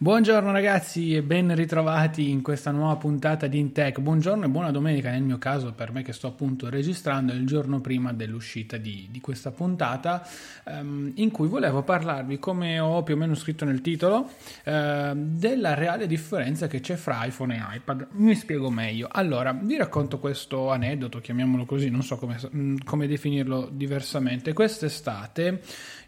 Buongiorno 0.00 0.52
ragazzi 0.52 1.12
e 1.16 1.24
ben 1.24 1.52
ritrovati 1.56 2.30
in 2.30 2.40
questa 2.40 2.70
nuova 2.70 2.94
puntata 2.94 3.48
di 3.48 3.58
Intech. 3.58 3.98
Buongiorno 3.98 4.44
e 4.44 4.48
buona 4.48 4.70
domenica 4.70 5.10
nel 5.10 5.22
mio 5.22 5.38
caso 5.38 5.72
per 5.72 5.90
me 5.90 6.04
che 6.04 6.12
sto 6.12 6.28
appunto 6.28 6.70
registrando 6.70 7.32
il 7.32 7.44
giorno 7.44 7.80
prima 7.80 8.12
dell'uscita 8.12 8.76
di, 8.76 9.08
di 9.10 9.20
questa 9.20 9.50
puntata 9.50 10.24
um, 10.66 11.10
in 11.16 11.32
cui 11.32 11.48
volevo 11.48 11.82
parlarvi, 11.82 12.38
come 12.38 12.78
ho 12.78 13.02
più 13.02 13.14
o 13.14 13.16
meno 13.16 13.34
scritto 13.34 13.64
nel 13.64 13.80
titolo, 13.80 14.30
uh, 14.66 15.14
della 15.16 15.74
reale 15.74 16.06
differenza 16.06 16.68
che 16.68 16.78
c'è 16.78 16.94
fra 16.94 17.24
iPhone 17.24 17.56
e 17.56 17.76
iPad. 17.78 18.06
Mi 18.12 18.36
spiego 18.36 18.70
meglio. 18.70 19.08
Allora, 19.10 19.52
vi 19.52 19.76
racconto 19.76 20.20
questo 20.20 20.70
aneddoto, 20.70 21.18
chiamiamolo 21.18 21.64
così, 21.64 21.90
non 21.90 22.04
so 22.04 22.18
come, 22.18 22.38
mm, 22.54 22.76
come 22.84 23.08
definirlo 23.08 23.68
diversamente. 23.72 24.52
Quest'estate, 24.52 25.60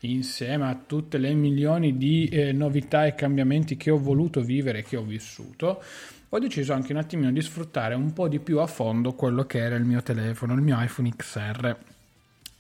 insieme 0.03 0.69
a 0.69 0.81
tutte 0.87 1.19
le 1.19 1.35
milioni 1.35 1.97
di 1.97 2.29
eh, 2.29 2.53
novità 2.53 3.05
e 3.05 3.17
cambiamenti 3.17 3.79
che 3.81 3.91
ho 3.91 3.99
voluto 3.99 4.43
vivere, 4.43 4.83
che 4.83 4.99
ho 4.99 5.03
vissuto, 5.03 5.83
ho 6.29 6.39
deciso 6.39 6.75
anche 6.75 6.93
un 6.93 6.99
attimino 6.99 7.33
di 7.33 7.41
sfruttare 7.41 7.95
un 7.95 8.13
po' 8.13 8.29
di 8.29 8.39
più 8.39 8.59
a 8.59 8.67
fondo 8.67 9.15
quello 9.15 9.47
che 9.47 9.59
era 9.59 9.77
il 9.77 9.85
mio 9.85 10.03
telefono, 10.03 10.53
il 10.53 10.61
mio 10.61 10.77
iPhone 10.79 11.11
XR. 11.17 11.77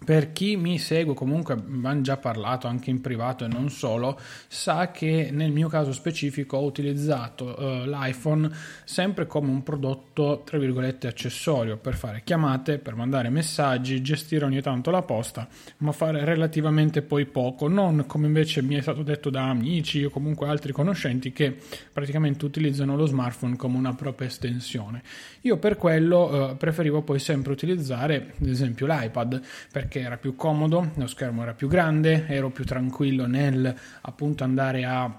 Per 0.03 0.33
chi 0.33 0.56
mi 0.56 0.79
segue, 0.79 1.15
comunque 1.15 1.55
hanno 1.55 2.01
già 2.01 2.17
parlato 2.17 2.67
anche 2.67 2.89
in 2.91 3.01
privato 3.01 3.45
e 3.45 3.48
non 3.48 3.69
solo, 3.69 4.19
sa 4.48 4.91
che 4.91 5.29
nel 5.31 5.53
mio 5.53 5.69
caso 5.69 5.93
specifico 5.93 6.56
ho 6.56 6.65
utilizzato 6.65 7.45
uh, 7.45 7.84
l'iPhone 7.87 8.51
sempre 8.84 9.27
come 9.27 9.51
un 9.51 9.62
prodotto, 9.62 10.43
tra 10.45 10.59
virgolette, 10.59 11.06
accessorio 11.06 11.77
per 11.77 11.94
fare 11.94 12.22
chiamate, 12.25 12.78
per 12.78 12.94
mandare 12.94 13.28
messaggi, 13.28 14.00
gestire 14.00 14.47
ogni 14.47 14.62
tanto 14.62 14.91
la 14.91 15.03
posta, 15.03 15.47
ma 15.78 15.93
fare 15.93 16.25
relativamente 16.25 17.03
poi 17.03 17.27
poco, 17.27 17.69
non 17.69 18.05
come 18.06 18.27
invece 18.27 18.62
mi 18.62 18.77
è 18.77 18.81
stato 18.81 19.03
detto 19.03 19.28
da 19.28 19.50
amici 19.50 20.05
o 20.05 20.10
comunque 20.10 20.49
altri 20.49 20.72
conoscenti 20.72 21.33
che 21.33 21.55
praticamente 21.93 22.44
utilizzano 22.47 22.97
lo 22.97 23.05
smartphone 23.05 23.56
come 23.56 23.77
una 23.77 23.94
propria 23.94 24.28
estensione. 24.28 25.03
Io 25.43 25.59
per 25.59 25.77
quello 25.77 26.50
uh, 26.50 26.56
preferivo 26.56 27.03
poi 27.03 27.19
sempre 27.19 27.53
utilizzare, 27.53 28.33
ad 28.41 28.49
esempio, 28.49 28.87
l'iPad 28.87 29.43
perché 29.91 30.06
era 30.06 30.19
più 30.19 30.37
comodo, 30.37 30.93
lo 30.95 31.06
schermo 31.09 31.43
era 31.43 31.53
più 31.53 31.67
grande, 31.67 32.28
ero 32.28 32.51
più 32.51 32.65
tranquillo 32.65 33.27
nel 33.27 33.75
appunto 34.03 34.45
andare 34.45 34.84
a 34.84 35.12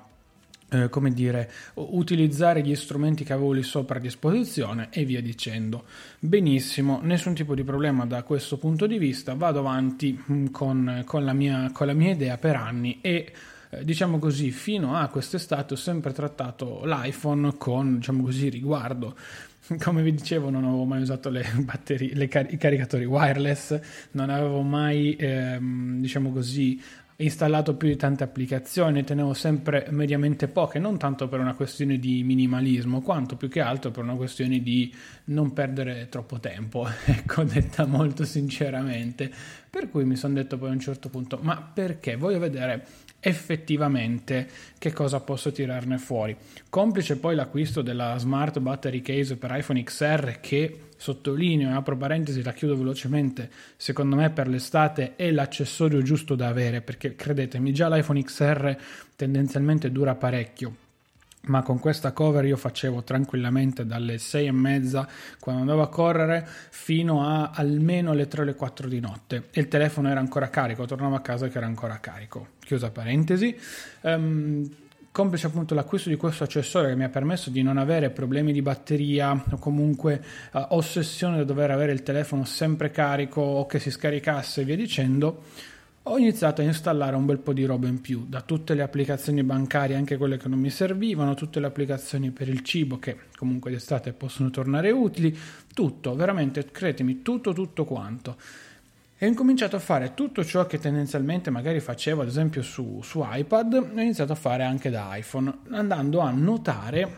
eh, 0.69 0.87
come 0.87 1.11
dire, 1.11 1.51
utilizzare 1.73 2.61
gli 2.61 2.73
strumenti 2.73 3.25
che 3.25 3.33
avevo 3.33 3.51
lì 3.51 3.63
sopra 3.63 3.97
a 3.97 3.99
disposizione 3.99 4.87
e 4.89 5.03
via 5.03 5.21
dicendo. 5.21 5.83
Benissimo, 6.19 7.01
nessun 7.03 7.33
tipo 7.33 7.53
di 7.53 7.65
problema 7.65 8.05
da 8.05 8.23
questo 8.23 8.57
punto 8.57 8.87
di 8.87 8.97
vista, 8.97 9.33
vado 9.33 9.59
avanti 9.59 10.17
mm, 10.17 10.45
con, 10.47 11.03
con, 11.05 11.25
la, 11.25 11.33
mia, 11.33 11.69
con 11.73 11.87
la 11.87 11.93
mia 11.93 12.11
idea 12.11 12.37
per 12.37 12.55
anni 12.55 12.99
e 13.01 13.33
eh, 13.71 13.83
diciamo 13.83 14.19
così, 14.19 14.51
fino 14.51 14.95
a 14.95 15.09
quest'estate 15.09 15.73
ho 15.73 15.77
sempre 15.77 16.13
trattato 16.13 16.83
l'iPhone 16.85 17.57
con, 17.57 17.97
diciamo 17.97 18.23
così, 18.23 18.47
riguardo 18.47 19.17
come 19.79 20.01
vi 20.01 20.11
dicevo 20.11 20.49
non 20.49 20.63
avevo 20.65 20.85
mai 20.85 21.01
usato 21.01 21.29
le 21.29 21.45
batterie, 21.63 22.13
le 22.13 22.27
car- 22.27 22.51
i 22.51 22.57
caricatori 22.57 23.05
wireless, 23.05 23.79
non 24.11 24.29
avevo 24.29 24.61
mai, 24.61 25.15
ehm, 25.17 25.99
diciamo 25.99 26.31
così, 26.31 26.81
installato 27.17 27.75
più 27.75 27.87
di 27.87 27.95
tante 27.95 28.23
applicazioni, 28.23 29.03
tenevo 29.03 29.33
sempre 29.33 29.85
mediamente 29.91 30.47
poche, 30.47 30.79
non 30.79 30.97
tanto 30.97 31.27
per 31.27 31.39
una 31.39 31.53
questione 31.53 31.99
di 31.99 32.23
minimalismo, 32.23 33.01
quanto 33.01 33.35
più 33.35 33.47
che 33.47 33.61
altro 33.61 33.91
per 33.91 34.03
una 34.03 34.15
questione 34.15 34.59
di 34.61 34.93
non 35.25 35.53
perdere 35.53 36.07
troppo 36.09 36.39
tempo, 36.39 36.87
ecco, 37.05 37.43
detta 37.43 37.85
molto 37.85 38.25
sinceramente. 38.25 39.31
Per 39.69 39.89
cui 39.89 40.03
mi 40.03 40.15
sono 40.15 40.33
detto 40.33 40.57
poi 40.57 40.69
a 40.69 40.73
un 40.73 40.79
certo 40.79 41.09
punto, 41.09 41.39
ma 41.41 41.61
perché? 41.61 42.15
Voglio 42.15 42.39
vedere 42.39 42.85
effettivamente 43.21 44.49
che 44.77 44.91
cosa 44.91 45.21
posso 45.21 45.51
tirarne 45.51 45.97
fuori. 45.97 46.35
Complice 46.69 47.17
poi 47.17 47.35
l'acquisto 47.35 47.81
della 47.81 48.17
Smart 48.17 48.59
Battery 48.59 49.01
Case 49.01 49.37
per 49.37 49.55
iPhone 49.55 49.81
XR 49.83 50.39
che 50.41 50.79
sottolineo 50.97 51.69
e 51.69 51.73
apro 51.73 51.95
parentesi, 51.95 52.43
la 52.43 52.51
chiudo 52.51 52.75
velocemente, 52.75 53.49
secondo 53.77 54.15
me 54.15 54.29
per 54.31 54.47
l'estate 54.47 55.15
è 55.15 55.31
l'accessorio 55.31 56.01
giusto 56.01 56.35
da 56.35 56.47
avere 56.47 56.81
perché 56.81 57.15
credetemi 57.15 57.71
già 57.71 57.87
l'iPhone 57.87 58.21
XR 58.21 58.75
tendenzialmente 59.15 59.91
dura 59.91 60.15
parecchio 60.15 60.80
ma 61.43 61.63
con 61.63 61.79
questa 61.79 62.11
cover 62.11 62.45
io 62.45 62.57
facevo 62.57 63.03
tranquillamente 63.03 63.85
dalle 63.85 64.17
6 64.17 64.47
e 64.47 64.51
mezza 64.51 65.07
quando 65.39 65.61
andavo 65.61 65.81
a 65.81 65.89
correre 65.89 66.47
fino 66.69 67.25
a 67.25 67.51
almeno 67.53 68.13
le 68.13 68.27
3 68.27 68.41
o 68.41 68.45
le 68.45 68.55
4 68.55 68.87
di 68.87 68.99
notte 68.99 69.47
e 69.51 69.59
il 69.59 69.67
telefono 69.67 70.09
era 70.09 70.19
ancora 70.19 70.49
carico, 70.49 70.85
tornavo 70.85 71.15
a 71.15 71.21
casa 71.21 71.47
che 71.47 71.57
era 71.57 71.65
ancora 71.65 71.99
carico. 71.99 72.47
Chiusa 72.59 72.91
parentesi. 72.91 73.57
Um, 74.01 74.69
complice 75.11 75.47
appunto 75.47 75.75
l'acquisto 75.75 76.09
di 76.09 76.15
questo 76.15 76.45
accessorio 76.45 76.89
che 76.89 76.95
mi 76.95 77.03
ha 77.03 77.09
permesso 77.09 77.49
di 77.49 77.61
non 77.61 77.77
avere 77.77 78.11
problemi 78.11 78.53
di 78.53 78.61
batteria 78.61 79.31
o 79.31 79.57
comunque 79.57 80.23
uh, 80.53 80.67
ossessione 80.69 81.37
da 81.37 81.43
dover 81.43 81.71
avere 81.71 81.91
il 81.91 82.03
telefono 82.03 82.45
sempre 82.45 82.91
carico 82.91 83.41
o 83.41 83.65
che 83.65 83.79
si 83.79 83.91
scaricasse 83.91 84.61
e 84.61 84.63
via 84.63 84.75
dicendo 84.77 85.43
ho 86.03 86.17
iniziato 86.17 86.61
a 86.61 86.63
installare 86.63 87.15
un 87.15 87.25
bel 87.25 87.37
po' 87.37 87.53
di 87.53 87.63
roba 87.63 87.87
in 87.87 88.01
più, 88.01 88.25
da 88.27 88.41
tutte 88.41 88.73
le 88.73 88.81
applicazioni 88.81 89.43
bancarie, 89.43 89.95
anche 89.95 90.17
quelle 90.17 90.37
che 90.37 90.47
non 90.47 90.57
mi 90.57 90.71
servivano, 90.71 91.35
tutte 91.35 91.59
le 91.59 91.67
applicazioni 91.67 92.31
per 92.31 92.49
il 92.49 92.61
cibo 92.61 92.97
che 92.97 93.17
comunque 93.37 93.69
d'estate 93.69 94.11
possono 94.13 94.49
tornare 94.49 94.89
utili, 94.89 95.37
tutto, 95.73 96.15
veramente, 96.15 96.71
credetemi, 96.71 97.21
tutto, 97.21 97.53
tutto 97.53 97.85
quanto. 97.85 98.35
E 99.15 99.25
ho 99.27 99.29
incominciato 99.29 99.75
a 99.75 99.79
fare 99.79 100.15
tutto 100.15 100.43
ciò 100.43 100.65
che 100.65 100.79
tendenzialmente 100.79 101.51
magari 101.51 101.79
facevo 101.79 102.23
ad 102.23 102.27
esempio 102.27 102.63
su, 102.63 103.01
su 103.03 103.23
iPad, 103.23 103.73
ho 103.73 104.01
iniziato 104.01 104.31
a 104.31 104.35
fare 104.35 104.63
anche 104.63 104.89
da 104.89 105.15
iPhone, 105.15 105.59
andando 105.69 106.21
a 106.21 106.31
notare, 106.31 107.17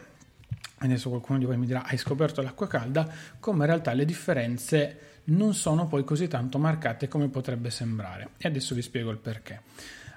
adesso 0.80 1.08
qualcuno 1.08 1.40
di 1.40 1.46
voi 1.46 1.58
mi 1.58 1.66
dirà 1.66 1.86
hai 1.86 1.98
scoperto 1.98 2.42
l'acqua 2.42 2.68
calda, 2.68 3.10
come 3.40 3.60
in 3.60 3.68
realtà 3.68 3.94
le 3.94 4.04
differenze 4.04 5.13
non 5.26 5.54
sono 5.54 5.88
poi 5.88 6.04
così 6.04 6.28
tanto 6.28 6.58
marcate 6.58 7.08
come 7.08 7.30
potrebbe 7.30 7.70
sembrare. 7.70 8.30
E 8.38 8.48
adesso 8.48 8.76
vi 8.76 8.82
spiego 8.82 9.12
il 9.12 9.18
perché. 9.18 9.62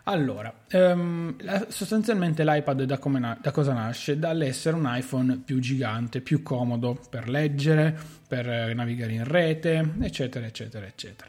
Allora, 0.09 0.55
um, 0.73 1.37
sostanzialmente 1.69 2.45
l'iPad 2.45 2.85
da, 2.85 2.99
na- 3.19 3.39
da, 3.41 3.51
cosa 3.51 3.73
nasce? 3.73 4.19
Dall'essere 4.19 4.77
un 4.77 4.89
iPhone 4.89 5.43
più 5.45 5.59
gigante, 5.59 6.21
più 6.21 6.45
comodo 6.45 7.01
per 7.11 7.29
leggere, 7.29 7.99
per 8.29 8.73
navigare 8.75 9.13
in 9.13 9.25
rete, 9.25 9.95
eccetera, 10.01 10.47
eccetera, 10.47 10.87
eccetera. 10.87 11.29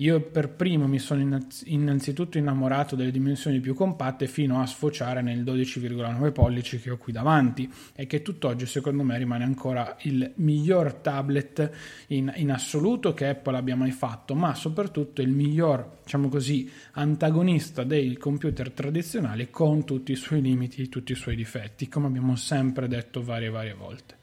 Io 0.00 0.20
per 0.20 0.50
primo 0.50 0.86
mi 0.86 1.00
sono 1.00 1.40
innanzitutto 1.64 2.38
innamorato 2.38 2.94
delle 2.94 3.10
dimensioni 3.10 3.58
più 3.58 3.74
compatte 3.74 4.28
fino 4.28 4.60
a 4.60 4.66
sfociare 4.66 5.22
nel 5.22 5.42
12,9 5.42 6.30
pollici 6.30 6.78
che 6.78 6.90
ho 6.90 6.98
qui 6.98 7.12
davanti 7.12 7.68
e 7.96 8.06
che 8.06 8.22
tutt'oggi 8.22 8.64
secondo 8.64 9.02
me 9.02 9.18
rimane 9.18 9.42
ancora 9.42 9.96
il 10.02 10.34
miglior 10.36 10.94
tablet 10.94 11.70
in, 12.08 12.32
in 12.36 12.52
assoluto 12.52 13.12
che 13.12 13.26
Apple 13.26 13.56
abbia 13.56 13.74
mai 13.74 13.90
fatto, 13.90 14.36
ma 14.36 14.54
soprattutto 14.54 15.20
il 15.20 15.30
miglior, 15.30 15.98
diciamo 16.04 16.28
così, 16.28 16.70
antagonista 16.92 17.82
dei 17.82 18.16
computer 18.18 18.70
tradizionali 18.70 19.50
con 19.50 19.84
tutti 19.84 20.12
i 20.12 20.16
suoi 20.16 20.42
limiti, 20.42 20.88
tutti 20.88 21.10
i 21.10 21.16
suoi 21.16 21.34
difetti, 21.34 21.88
come 21.88 22.06
abbiamo 22.06 22.36
sempre 22.36 22.86
detto 22.86 23.20
varie 23.24 23.50
varie 23.50 23.74
volte. 23.74 24.16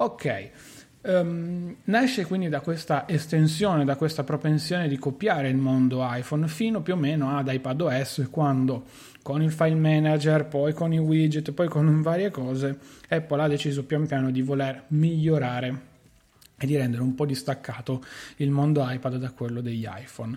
Ok, 0.00 0.50
Um, 1.08 1.74
nasce 1.84 2.26
quindi 2.26 2.50
da 2.50 2.60
questa 2.60 3.08
estensione, 3.08 3.86
da 3.86 3.96
questa 3.96 4.24
propensione 4.24 4.88
di 4.88 4.98
copiare 4.98 5.48
il 5.48 5.56
mondo 5.56 6.06
iPhone 6.06 6.46
fino 6.48 6.82
più 6.82 6.92
o 6.92 6.96
meno 6.96 7.34
ad 7.34 7.50
iPadOS 7.50 8.28
quando 8.30 8.84
con 9.22 9.40
il 9.40 9.50
file 9.50 9.74
manager, 9.74 10.44
poi 10.44 10.74
con 10.74 10.92
i 10.92 10.98
widget, 10.98 11.52
poi 11.52 11.66
con 11.66 12.00
varie 12.02 12.30
cose, 12.30 12.78
Apple 13.08 13.40
ha 13.40 13.48
deciso 13.48 13.86
pian 13.86 14.06
piano 14.06 14.30
di 14.30 14.42
voler 14.42 14.84
migliorare 14.88 15.80
e 16.58 16.66
di 16.66 16.76
rendere 16.76 17.00
un 17.00 17.14
po' 17.14 17.24
distaccato 17.24 18.04
il 18.36 18.50
mondo 18.50 18.84
iPad 18.86 19.16
da 19.16 19.30
quello 19.30 19.62
degli 19.62 19.86
iPhone. 19.90 20.36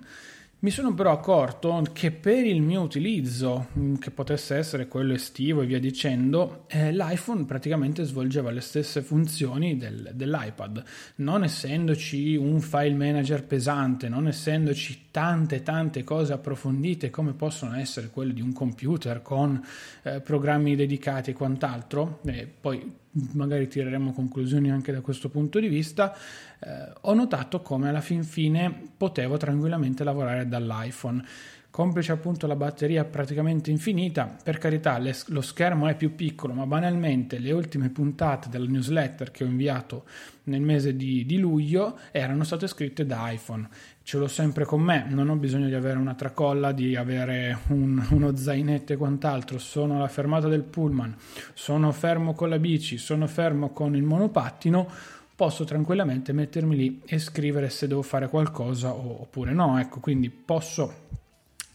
Mi 0.64 0.70
sono 0.70 0.94
però 0.94 1.12
accorto 1.12 1.84
che 1.92 2.12
per 2.12 2.46
il 2.46 2.62
mio 2.62 2.82
utilizzo, 2.82 3.70
mm, 3.76 3.96
che 3.96 4.12
potesse 4.12 4.56
essere 4.58 4.88
quello 4.88 5.14
estivo 5.14 5.64
e 5.64 5.66
via 5.66 5.80
dicendo, 5.80 6.66
eh, 6.68 6.92
l'iPhone 6.92 7.46
praticamente 7.46 8.04
svolgeva 8.04 8.52
le 8.52 8.62
stesse 8.62 9.02
funzioni 9.02 9.76
del, 9.76 10.12
dell'iPad, 10.14 10.84
non 11.16 11.44
essendoci 11.44 12.36
un 12.36 12.62
file 12.62 12.94
manager 12.94 13.44
pesante, 13.44 14.08
non 14.08 14.28
essendoci 14.28 15.08
tante 15.10 15.64
tante 15.64 16.04
cose 16.04 16.34
approfondite 16.34 17.10
come 17.10 17.34
possono 17.34 17.76
essere 17.76 18.12
quelle 18.12 18.32
di 18.32 18.42
un 18.42 18.54
computer 18.54 19.24
con 19.24 19.60
eh, 20.04 20.22
programmi 20.22 20.76
dedicati 20.76 21.32
e 21.32 21.34
quant'altro, 21.34 22.20
e 22.24 22.46
poi 22.46 23.00
magari 23.34 23.68
tireremo 23.68 24.14
conclusioni 24.14 24.72
anche 24.72 24.92
da 24.92 25.02
questo 25.02 25.30
punto 25.30 25.60
di 25.60 25.68
vista, 25.68 26.16
eh, 26.60 26.94
ho 27.02 27.14
notato 27.14 27.62
come 27.62 27.90
alla 27.90 28.02
fin 28.02 28.24
fine 28.24 28.74
potevo 28.96 29.38
tranquillamente 29.38 30.04
lavorare 30.04 30.48
dall'iPhone. 30.48 31.24
Complice 31.72 32.12
appunto 32.12 32.48
la 32.48 32.58
batteria 32.58 33.06
praticamente 33.06 33.72
infinita, 33.72 34.36
per 34.44 34.58
carità 34.58 34.98
le, 34.98 35.16
lo 35.28 35.40
schermo 35.40 35.88
è 35.88 35.96
più 35.96 36.16
piccolo, 36.16 36.52
ma 36.52 36.66
banalmente 36.66 37.40
le 37.40 37.54
ultime 37.54 37.88
puntate 37.88 38.50
della 38.50 38.68
newsletter 38.68 39.32
che 39.32 39.46
ho 39.46 39.48
inviato 39.48 40.04
nel 40.44 40.60
mese 40.60 40.98
di, 40.98 41.26
di 41.26 41.38
luglio 41.38 41.98
erano 42.12 42.44
state 42.44 42.68
scritte 42.68 43.06
da 43.06 43.32
iPhone. 43.32 43.70
Ce 44.04 44.18
l'ho 44.18 44.28
sempre 44.28 44.66
con 44.66 44.82
me, 44.82 45.06
non 45.08 45.30
ho 45.30 45.38
bisogno 45.38 45.68
di 45.68 45.74
avere 45.74 45.98
una 45.98 46.14
tracolla, 46.14 46.74
di 46.74 46.98
avere 46.98 47.60
un, 47.68 48.06
uno 48.10 48.36
zainetto 48.36 48.92
e 48.92 48.98
quant'altro. 48.98 49.58
Sono 49.58 49.96
alla 49.96 50.10
fermata 50.10 50.50
del 50.50 50.64
pullman, 50.64 51.16
sono 51.54 51.94
fermo 51.94 52.34
con 52.34 52.50
la 52.50 52.60
bici, 52.60 52.98
sono 52.98 53.28
fermo 53.28 53.70
con 53.70 53.96
il 53.96 54.04
monopattino 54.04 55.20
posso 55.34 55.64
tranquillamente 55.64 56.34
mettermi 56.34 56.76
lì 56.76 57.02
e 57.04 57.18
scrivere 57.18 57.70
se 57.72 57.88
devo 57.88 58.04
fare 58.04 58.28
qualcosa 58.28 58.94
oppure 58.94 59.54
no. 59.54 59.80
Ecco, 59.80 60.00
quindi 60.00 60.30
posso 60.30 61.08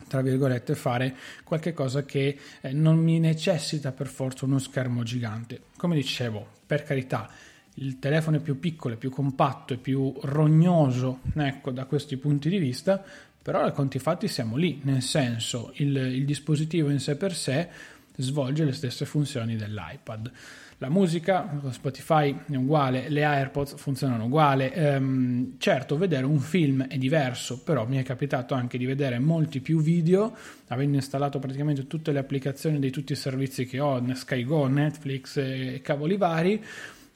tra 0.08 0.22
virgolette 0.22 0.74
fare 0.74 1.14
qualche 1.44 1.72
cosa 1.72 2.04
che 2.04 2.38
eh, 2.60 2.72
non 2.72 2.96
mi 2.98 3.18
necessita 3.18 3.92
per 3.92 4.06
forza 4.06 4.44
uno 4.44 4.58
schermo 4.58 5.02
gigante. 5.02 5.62
Come 5.76 5.94
dicevo, 5.94 6.46
per 6.66 6.82
carità, 6.82 7.30
il 7.74 7.98
telefono 7.98 8.36
è 8.36 8.40
più 8.40 8.58
piccolo, 8.58 8.94
è 8.94 8.96
più 8.98 9.10
compatto, 9.10 9.74
è 9.74 9.76
più 9.76 10.14
rognoso, 10.22 11.20
ecco, 11.34 11.70
da 11.70 11.84
questi 11.84 12.16
punti 12.16 12.48
di 12.48 12.58
vista, 12.58 13.02
però 13.42 13.60
a 13.62 13.70
conti 13.70 13.98
fatti 13.98 14.28
siamo 14.28 14.56
lì, 14.56 14.80
nel 14.84 15.02
senso 15.02 15.72
il, 15.74 15.96
il 15.96 16.24
dispositivo 16.24 16.90
in 16.90 16.98
sé 16.98 17.16
per 17.16 17.34
sé 17.34 17.68
svolge 18.16 18.64
le 18.64 18.72
stesse 18.72 19.04
funzioni 19.04 19.56
dell'iPad. 19.56 20.32
La 20.78 20.90
musica 20.90 21.58
Spotify 21.70 22.38
è 22.50 22.56
uguale, 22.56 23.08
le 23.08 23.24
AirPods 23.24 23.76
funzionano 23.76 24.26
uguale. 24.26 24.74
Ehm, 24.74 25.54
certo, 25.56 25.96
vedere 25.96 26.26
un 26.26 26.38
film 26.38 26.86
è 26.86 26.98
diverso, 26.98 27.62
però 27.62 27.86
mi 27.86 27.96
è 27.96 28.02
capitato 28.02 28.52
anche 28.52 28.76
di 28.76 28.84
vedere 28.84 29.18
molti 29.18 29.60
più 29.60 29.80
video, 29.80 30.36
avendo 30.68 30.96
installato 30.96 31.38
praticamente 31.38 31.86
tutte 31.86 32.12
le 32.12 32.18
applicazioni 32.18 32.78
di 32.78 32.90
tutti 32.90 33.12
i 33.12 33.16
servizi 33.16 33.64
che 33.64 33.80
ho, 33.80 34.04
SkyGo, 34.14 34.66
Netflix 34.66 35.38
e 35.38 35.80
cavoli 35.82 36.18
vari 36.18 36.62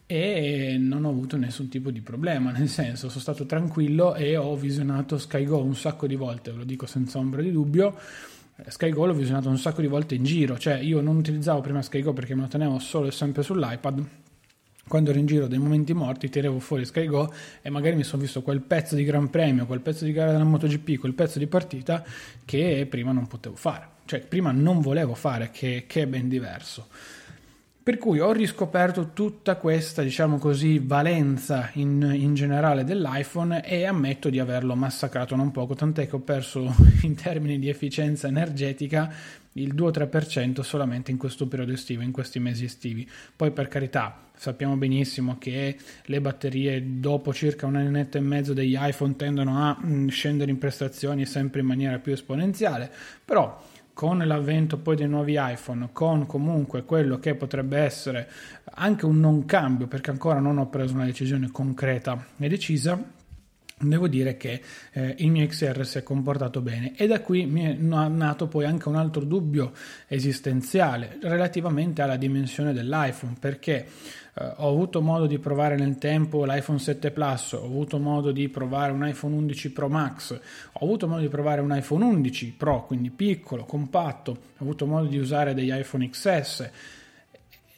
e 0.07 0.77
non 0.79 1.05
ho 1.05 1.11
avuto 1.11 1.37
nessun 1.37 1.69
tipo 1.69 1.91
di 1.91 2.01
problema, 2.01 2.51
nel 2.53 2.69
senso 2.69 3.11
sono 3.11 3.21
stato 3.21 3.45
tranquillo 3.45 4.15
e 4.15 4.39
ho 4.39 4.57
visionato 4.57 5.19
SkyGo 5.19 5.63
un 5.63 5.77
sacco 5.77 6.07
di 6.07 6.17
volte, 6.17 6.51
ve 6.51 6.57
lo 6.57 6.65
dico 6.65 6.87
senza 6.87 7.19
ombra 7.19 7.43
di 7.43 7.53
dubbio 7.53 7.95
SkyGo 8.67 9.07
l'ho 9.07 9.15
visionato 9.15 9.49
un 9.49 9.59
sacco 9.59 9.81
di 9.81 9.87
volte 9.87 10.15
in 10.15 10.25
giro, 10.25 10.59
cioè 10.59 10.75
io 10.79 11.01
non 11.01 11.17
utilizzavo 11.17 11.61
prima 11.61 11.83
SkyGo 11.83 12.13
perché 12.13 12.35
me 12.35 12.43
lo 12.43 12.49
tenevo 12.49 12.79
solo 12.79 13.09
e 13.09 13.11
sempre 13.13 13.43
sull'iPad. 13.43 14.05
Quando 14.89 15.11
ero 15.11 15.19
in 15.19 15.27
giro 15.27 15.47
dei 15.47 15.59
momenti 15.59 15.93
morti 15.93 16.29
tirevo 16.29 16.59
fuori 16.59 16.85
SkyGo 16.85 17.33
e 17.63 17.71
magari 17.71 17.95
mi 17.95 18.03
sono 18.03 18.23
visto 18.23 18.43
quel 18.43 18.61
pezzo 18.61 18.97
di 18.97 19.05
Gran 19.05 19.31
Premio, 19.31 19.67
quel 19.67 19.81
pezzo 19.81 20.05
di 20.05 20.13
gara 20.13 20.33
della 20.33 20.45
MotoGP, 20.45 20.99
quel 20.99 21.15
pezzo 21.15 21.39
di 21.39 21.47
partita 21.47 22.05
che 22.45 22.87
prima 22.91 23.13
non 23.13 23.29
potevo 23.29 23.55
fare, 23.55 23.87
cioè 24.07 24.21
prima 24.21 24.51
non 24.51 24.81
volevo 24.81 25.15
fare, 25.15 25.51
che, 25.53 25.85
che 25.87 26.03
è 26.03 26.07
ben 26.07 26.29
diverso. 26.29 26.89
Per 27.83 27.97
cui 27.97 28.21
ho 28.21 28.31
riscoperto 28.31 29.13
tutta 29.15 29.57
questa, 29.57 30.03
diciamo 30.03 30.37
così, 30.37 30.79
valenza 30.79 31.71
in, 31.75 32.13
in, 32.15 32.35
generale 32.35 32.85
dell'iPhone 32.85 33.65
e 33.65 33.87
ammetto 33.87 34.29
di 34.29 34.39
averlo 34.39 34.75
massacrato 34.75 35.35
non 35.35 35.51
poco, 35.51 35.75
tant'è 35.75 36.07
che 36.07 36.15
ho 36.15 36.21
perso 36.21 36.75
in 37.03 37.15
termini 37.15 37.59
di 37.59 37.71
efficienza 37.71 38.29
energetica 38.29 39.11
il 39.55 39.75
2-3% 39.75 40.61
solamente 40.61 41.11
in 41.11 41.17
questo 41.17 41.49
periodo 41.49 41.73
estivo, 41.73 42.03
in 42.03 42.13
questi 42.13 42.39
mesi 42.39 42.65
estivi. 42.65 43.09
Poi 43.35 43.51
per 43.51 43.69
carità, 43.69 44.29
sappiamo 44.37 44.77
benissimo 44.77 45.39
che 45.39 45.77
le 46.05 46.21
batterie 46.21 47.01
dopo 47.01 47.33
circa 47.33 47.65
un 47.65 47.77
annetto 47.77 48.19
e 48.19 48.21
mezzo 48.21 48.53
degli 48.53 48.77
iPhone 48.79 49.17
tendono 49.17 49.59
a 49.59 49.79
mm, 49.83 50.09
scendere 50.09 50.51
in 50.51 50.59
prestazioni 50.59 51.25
sempre 51.25 51.61
in 51.61 51.67
maniera 51.67 51.99
più 51.99 52.13
esponenziale, 52.13 52.93
però 53.25 53.59
con 53.93 54.19
l'avvento 54.19 54.79
poi 54.79 54.97
dei 54.97 55.09
nuovi 55.09 55.37
iPhone, 55.39 55.91
con 55.93 56.27
comunque 56.27 56.85
quello 56.85 57.19
che 57.19 57.35
potrebbe 57.35 57.79
essere 57.79 58.29
anche 58.75 59.07
un 59.07 59.21
non 59.21 59.45
cambio, 59.45 59.87
perché 59.87 60.11
ancora 60.11 60.41
non 60.41 60.59
ho 60.59 60.69
preso 60.69 60.95
una 60.95 61.05
decisione 61.05 61.51
concreta 61.51 62.27
e 62.39 62.49
decisa, 62.49 63.03
devo 63.81 64.09
dire 64.09 64.37
che 64.37 64.61
eh, 64.93 65.15
il 65.19 65.31
mio 65.31 65.47
XR 65.47 65.87
si 65.87 65.99
è 65.99 66.03
comportato 66.03 66.61
bene 66.61 66.93
e 66.97 67.07
da 67.07 67.21
qui 67.21 67.47
mi 67.47 67.65
è 67.65 67.73
nato 67.73 68.47
poi 68.47 68.65
anche 68.67 68.89
un 68.89 68.97
altro 68.97 69.25
dubbio 69.25 69.73
esistenziale 70.07 71.19
relativamente 71.23 72.03
alla 72.03 72.17
dimensione 72.17 72.73
dell'iPhone 72.75 73.37
perché 73.41 73.87
eh, 74.35 74.53
ho 74.57 74.69
avuto 74.69 75.01
modo 75.01 75.27
di 75.27 75.39
provare 75.39 75.77
nel 75.77 75.99
tempo 75.99 76.45
l'iPhone 76.45 76.79
7 76.79 77.11
Plus, 77.11 77.53
ho 77.53 77.65
avuto 77.65 77.99
modo 77.99 78.33
di 78.33 78.49
provare 78.49 78.93
un 78.93 79.07
iPhone 79.07 79.35
11 79.35 79.73
Pro 79.73 79.89
Max, 79.89 80.39
ho 80.73 80.85
avuto 80.85 81.09
modo 81.09 81.23
di 81.23 81.29
provare 81.29 81.61
un 81.61 81.75
iPhone 81.75 82.05
11 82.05 82.53
Pro, 82.53 82.85
quindi 82.85 83.11
piccolo, 83.11 83.65
compatto, 83.65 84.31
ho 84.31 84.63
avuto 84.63 84.87
modo 84.87 85.09
di 85.09 85.19
usare 85.19 85.55
degli 85.55 85.73
iPhone 85.73 86.09
XS. 86.09 86.71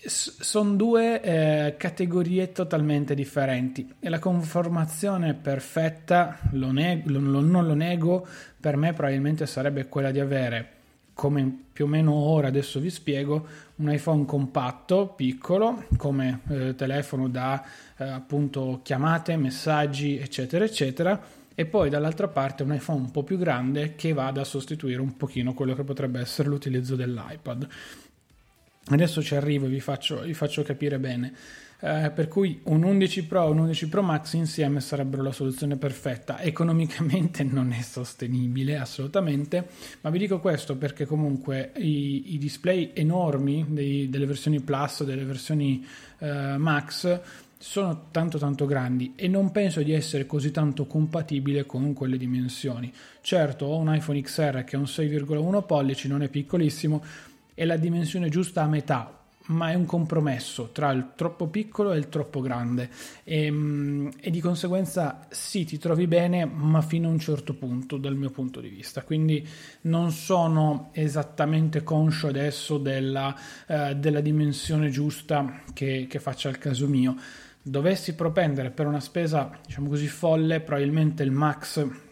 Sono 0.05 0.75
due 0.75 1.21
eh, 1.23 1.77
categorie 1.77 2.51
totalmente 2.51 3.15
differenti 3.15 3.95
e 4.01 4.09
la 4.09 4.19
conformazione 4.19 5.35
perfetta, 5.35 6.39
lo 6.53 6.73
nego, 6.73 7.11
lo, 7.11 7.21
lo, 7.21 7.41
non 7.41 7.67
lo 7.67 7.75
nego, 7.75 8.27
per 8.59 8.77
me 8.77 8.93
probabilmente 8.93 9.47
sarebbe 9.47 9.87
quella 9.87 10.11
di 10.11 10.19
avere 10.19 10.81
come 11.15 11.67
più 11.73 11.85
o 11.85 11.89
meno 11.89 12.13
ora 12.15 12.49
adesso 12.49 12.81
vi 12.81 12.91
spiego, 12.91 13.47
un 13.77 13.93
iPhone 13.93 14.25
compatto, 14.25 15.09
piccolo, 15.09 15.85
come 15.97 16.41
eh, 16.49 16.75
telefono 16.75 17.29
da 17.29 17.63
eh, 17.97 18.05
appunto 18.05 18.81
chiamate, 18.83 19.37
messaggi, 19.37 20.19
eccetera, 20.19 20.65
eccetera, 20.65 21.21
e 21.55 21.67
poi 21.67 21.91
dall'altra 21.91 22.29
parte 22.29 22.63
un 22.63 22.75
iPhone 22.75 23.01
un 23.01 23.11
po' 23.11 23.23
più 23.23 23.39
grande 23.39 23.95
che 23.95 24.13
vada 24.13 24.41
a 24.41 24.45
sostituire 24.45 25.01
un 25.01 25.17
pochino 25.17 25.55
quello 25.55 25.75
che 25.75 25.85
potrebbe 25.85 26.21
essere 26.21 26.49
l'utilizzo 26.49 26.97
dell'iPad. 26.97 27.69
Adesso 28.87 29.23
ci 29.23 29.35
arrivo 29.35 29.67
e 29.67 29.69
vi 29.69 29.81
faccio, 29.81 30.23
vi 30.23 30.35
faccio 30.35 30.63
capire 30.63 30.99
bene 30.99 31.33
eh, 31.85 32.13
per 32.15 32.29
cui 32.29 32.61
un 32.65 32.85
11 32.85 33.25
Pro 33.25 33.47
e 33.47 33.51
un 33.51 33.59
11 33.59 33.89
Pro 33.89 34.03
Max 34.03 34.35
insieme 34.35 34.81
sarebbero 34.81 35.23
la 35.23 35.33
soluzione 35.33 35.77
perfetta. 35.77 36.41
Economicamente 36.41 37.43
non 37.45 37.73
è 37.73 37.83
sostenibile 37.83 38.79
assolutamente, 38.79 39.67
ma 40.01 40.11
vi 40.11 40.19
dico 40.19 40.39
questo 40.39 40.77
perché 40.77 41.07
comunque 41.07 41.73
i, 41.77 42.35
i 42.35 42.39
display 42.39 42.93
enormi 42.95 43.67
dei, 43.69 44.09
delle 44.09 44.27
versioni 44.27 44.61
Plus, 44.61 45.03
delle 45.03 45.25
versioni 45.25 45.85
eh, 46.19 46.57
Max 46.57 47.21
sono 47.59 48.07
tanto 48.11 48.39
tanto 48.39 48.67
grandi 48.67 49.13
e 49.15 49.29
non 49.29 49.53
penso 49.53 49.83
di 49.83 49.93
essere 49.93 50.27
così 50.27 50.51
tanto 50.51 50.87
compatibile 50.87 51.65
con 51.65 51.93
quelle 51.95 52.17
dimensioni. 52.17 52.93
Certo, 53.21 53.67
ho 53.67 53.77
un 53.77 53.93
iPhone 53.95 54.21
XR 54.21 54.65
che 54.65 54.75
è 54.75 54.79
un 54.79 54.85
6,1 54.85 55.65
pollici, 55.65 56.09
non 56.09 56.23
è 56.23 56.29
piccolissimo, 56.29 57.03
è 57.55 57.65
la 57.65 57.77
dimensione 57.77 58.29
giusta 58.29 58.63
a 58.63 58.67
metà 58.67 59.23
ma 59.47 59.71
è 59.71 59.75
un 59.75 59.87
compromesso 59.87 60.71
tra 60.73 60.91
il 60.93 61.13
troppo 61.17 61.49
piccolo 61.49 61.93
e 61.93 61.99
il 61.99 62.09
troppo 62.09 62.41
grande. 62.41 62.89
E, 63.25 63.47
ehm, 63.47 64.11
e, 64.21 64.31
di 64.31 64.41
conseguenza 64.41 65.27
sì 65.31 65.65
ti 65.65 65.79
trovi 65.79 66.07
bene 66.07 66.45
ma 66.45 66.83
fino 66.83 67.09
a 67.09 67.11
un 67.11 67.19
certo 67.19 67.55
punto 67.55 67.97
dal 67.97 68.17
mio 68.17 68.31
punto 68.31 68.61
di 68.61 68.69
vista. 68.69 69.03
Quindi 69.03 69.47
non 69.83 70.13
sono 70.13 70.91
esattamente 70.93 71.83
conscio 71.83 72.29
adesso 72.29 72.79
della, 72.79 73.35
uh, 73.67 73.95
della 73.95 74.21
dimensione 74.21 74.91
giusta 74.91 75.63
che, 75.73 76.07
che 76.09 76.21
faccia 76.21 76.49
il 76.49 76.59
caso 76.59 76.87
mio. 76.87 77.17
Dovessi 77.65 78.15
propendere 78.15 78.71
per 78.71 78.87
una 78.87 79.01
spesa 79.01 79.51
diciamo 79.65 79.89
così 79.89 80.09
folle 80.09 80.61
probabilmente 80.61 81.23
il 81.23 81.31
max 81.31 82.11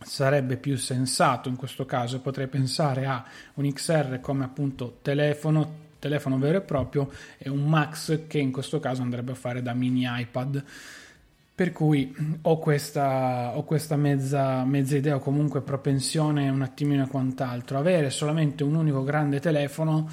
sarebbe 0.00 0.56
più 0.56 0.76
sensato 0.76 1.48
in 1.48 1.56
questo 1.56 1.86
caso 1.86 2.20
potrei 2.20 2.46
pensare 2.46 3.06
a 3.06 3.24
un 3.54 3.72
XR 3.72 4.20
come 4.20 4.44
appunto 4.44 4.98
telefono 5.02 5.82
telefono 6.04 6.36
vero 6.36 6.58
e 6.58 6.60
proprio 6.60 7.10
e 7.38 7.48
un 7.48 7.64
Max 7.66 8.26
che 8.26 8.38
in 8.38 8.52
questo 8.52 8.78
caso 8.78 9.00
andrebbe 9.00 9.32
a 9.32 9.34
fare 9.34 9.62
da 9.62 9.72
mini 9.72 10.04
iPad. 10.06 10.62
Per 11.54 11.72
cui 11.72 12.14
ho 12.42 12.58
questa, 12.58 13.56
ho 13.56 13.62
questa 13.62 13.96
mezza, 13.96 14.64
mezza, 14.64 14.96
idea 14.96 15.14
o 15.14 15.20
comunque 15.20 15.62
propensione 15.62 16.50
un 16.50 16.62
attimino 16.62 17.04
a 17.04 17.06
quant'altro. 17.06 17.78
Avere 17.78 18.10
solamente 18.10 18.64
un 18.64 18.74
unico 18.74 19.02
grande 19.04 19.40
telefono, 19.40 20.10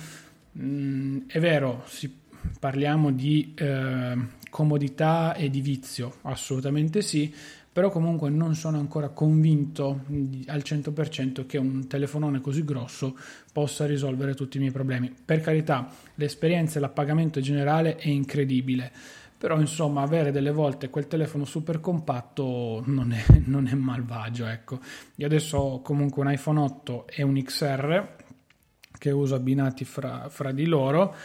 mh, 0.51 0.63
mm, 0.63 1.17
è 1.27 1.39
vero, 1.39 1.83
si, 1.87 2.15
parliamo 2.59 3.11
di 3.11 3.53
eh, 3.55 4.15
comodità 4.49 5.33
e 5.33 5.49
di 5.49 5.61
vizio, 5.61 6.17
assolutamente 6.21 7.01
sì, 7.01 7.33
però 7.73 7.89
comunque 7.89 8.29
non 8.29 8.53
sono 8.55 8.77
ancora 8.77 9.09
convinto 9.09 10.01
al 10.47 10.61
100% 10.63 11.45
che 11.45 11.57
un 11.57 11.87
telefonone 11.87 12.41
così 12.41 12.65
grosso 12.65 13.17
possa 13.53 13.85
risolvere 13.85 14.33
tutti 14.33 14.57
i 14.57 14.59
miei 14.59 14.71
problemi. 14.71 15.13
Per 15.23 15.39
carità, 15.39 15.89
l'esperienza 16.15 16.77
e 16.77 16.81
l'appagamento 16.81 17.39
generale 17.39 17.95
è 17.95 18.09
incredibile, 18.09 18.91
però 19.37 19.59
insomma 19.59 20.01
avere 20.01 20.31
delle 20.31 20.51
volte 20.51 20.89
quel 20.89 21.07
telefono 21.07 21.45
super 21.45 21.79
compatto 21.79 22.83
non 22.85 23.13
è, 23.13 23.23
non 23.45 23.67
è 23.67 23.73
malvagio, 23.73 24.47
ecco. 24.47 24.79
Io 25.15 25.25
adesso 25.25 25.57
ho 25.57 25.81
comunque 25.81 26.21
un 26.21 26.31
iPhone 26.31 26.59
8 26.59 27.07
e 27.07 27.23
un 27.23 27.41
XR 27.41 28.19
che 28.97 29.11
uso 29.11 29.33
abbinati 29.33 29.85
fra, 29.85 30.27
fra 30.29 30.51
di 30.51 30.65
loro 30.65 31.15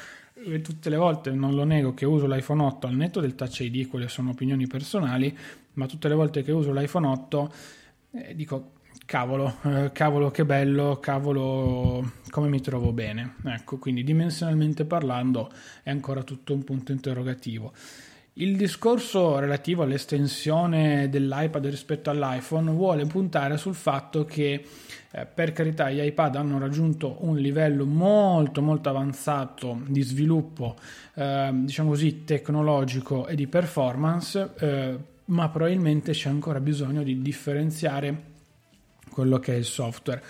tutte 0.62 0.90
le 0.90 0.97
volte 0.97 1.31
non 1.31 1.55
lo 1.55 1.64
nego 1.64 1.95
che 1.95 2.05
uso 2.05 2.26
l'iPhone 2.26 2.62
8 2.62 2.87
al 2.87 2.95
netto 2.95 3.21
del 3.21 3.35
Touch 3.35 3.61
ID, 3.61 3.88
quelle 3.88 4.09
sono 4.09 4.31
opinioni 4.31 4.66
personali, 4.66 5.37
ma 5.75 5.87
tutte 5.87 6.09
le 6.09 6.14
volte 6.14 6.43
che 6.43 6.52
uso 6.52 6.73
l'iPhone 6.73 7.07
8 7.07 7.52
eh, 8.12 8.35
dico 8.35 8.73
cavolo, 9.05 9.57
eh, 9.62 9.90
cavolo 9.93 10.31
che 10.31 10.45
bello, 10.45 10.99
cavolo 11.00 12.12
come 12.31 12.49
mi 12.49 12.61
trovo 12.61 12.93
bene. 12.93 13.37
Ecco, 13.45 13.78
quindi 13.78 14.05
dimensionalmente 14.05 14.85
parlando 14.85 15.50
è 15.83 15.90
ancora 15.90 16.23
tutto 16.23 16.52
un 16.52 16.64
punto 16.64 16.93
interrogativo. 16.93 17.73
Il 18.38 18.55
discorso 18.59 19.38
relativo 19.38 19.83
all'estensione 19.83 21.09
dell'iPad 21.09 21.64
rispetto 21.69 22.11
all'iPhone 22.11 22.71
vuole 22.71 23.07
puntare 23.07 23.57
sul 23.57 23.75
fatto 23.75 24.26
che 24.26 24.62
eh, 25.11 25.25
per 25.25 25.52
carità 25.52 25.90
gli 25.90 26.00
iPad 26.00 26.37
hanno 26.37 26.59
raggiunto 26.59 27.16
un 27.21 27.38
livello 27.38 27.87
molto 27.87 28.61
molto 28.61 28.90
avanzato 28.90 29.81
di 29.87 30.02
sviluppo, 30.02 30.76
eh, 31.14 31.49
diciamo 31.50 31.88
così, 31.88 32.25
tecnologico 32.25 33.26
e 33.26 33.37
di 33.37 33.47
performance, 33.47 34.50
eh, 34.59 34.99
ma 35.25 35.49
probabilmente 35.49 36.12
c'è 36.12 36.28
ancora 36.28 36.61
bisogno 36.61 37.02
di 37.02 37.23
differenziare 37.23 38.23
quello 39.09 39.38
che 39.38 39.55
è 39.55 39.57
il 39.57 39.64
software. 39.64 40.23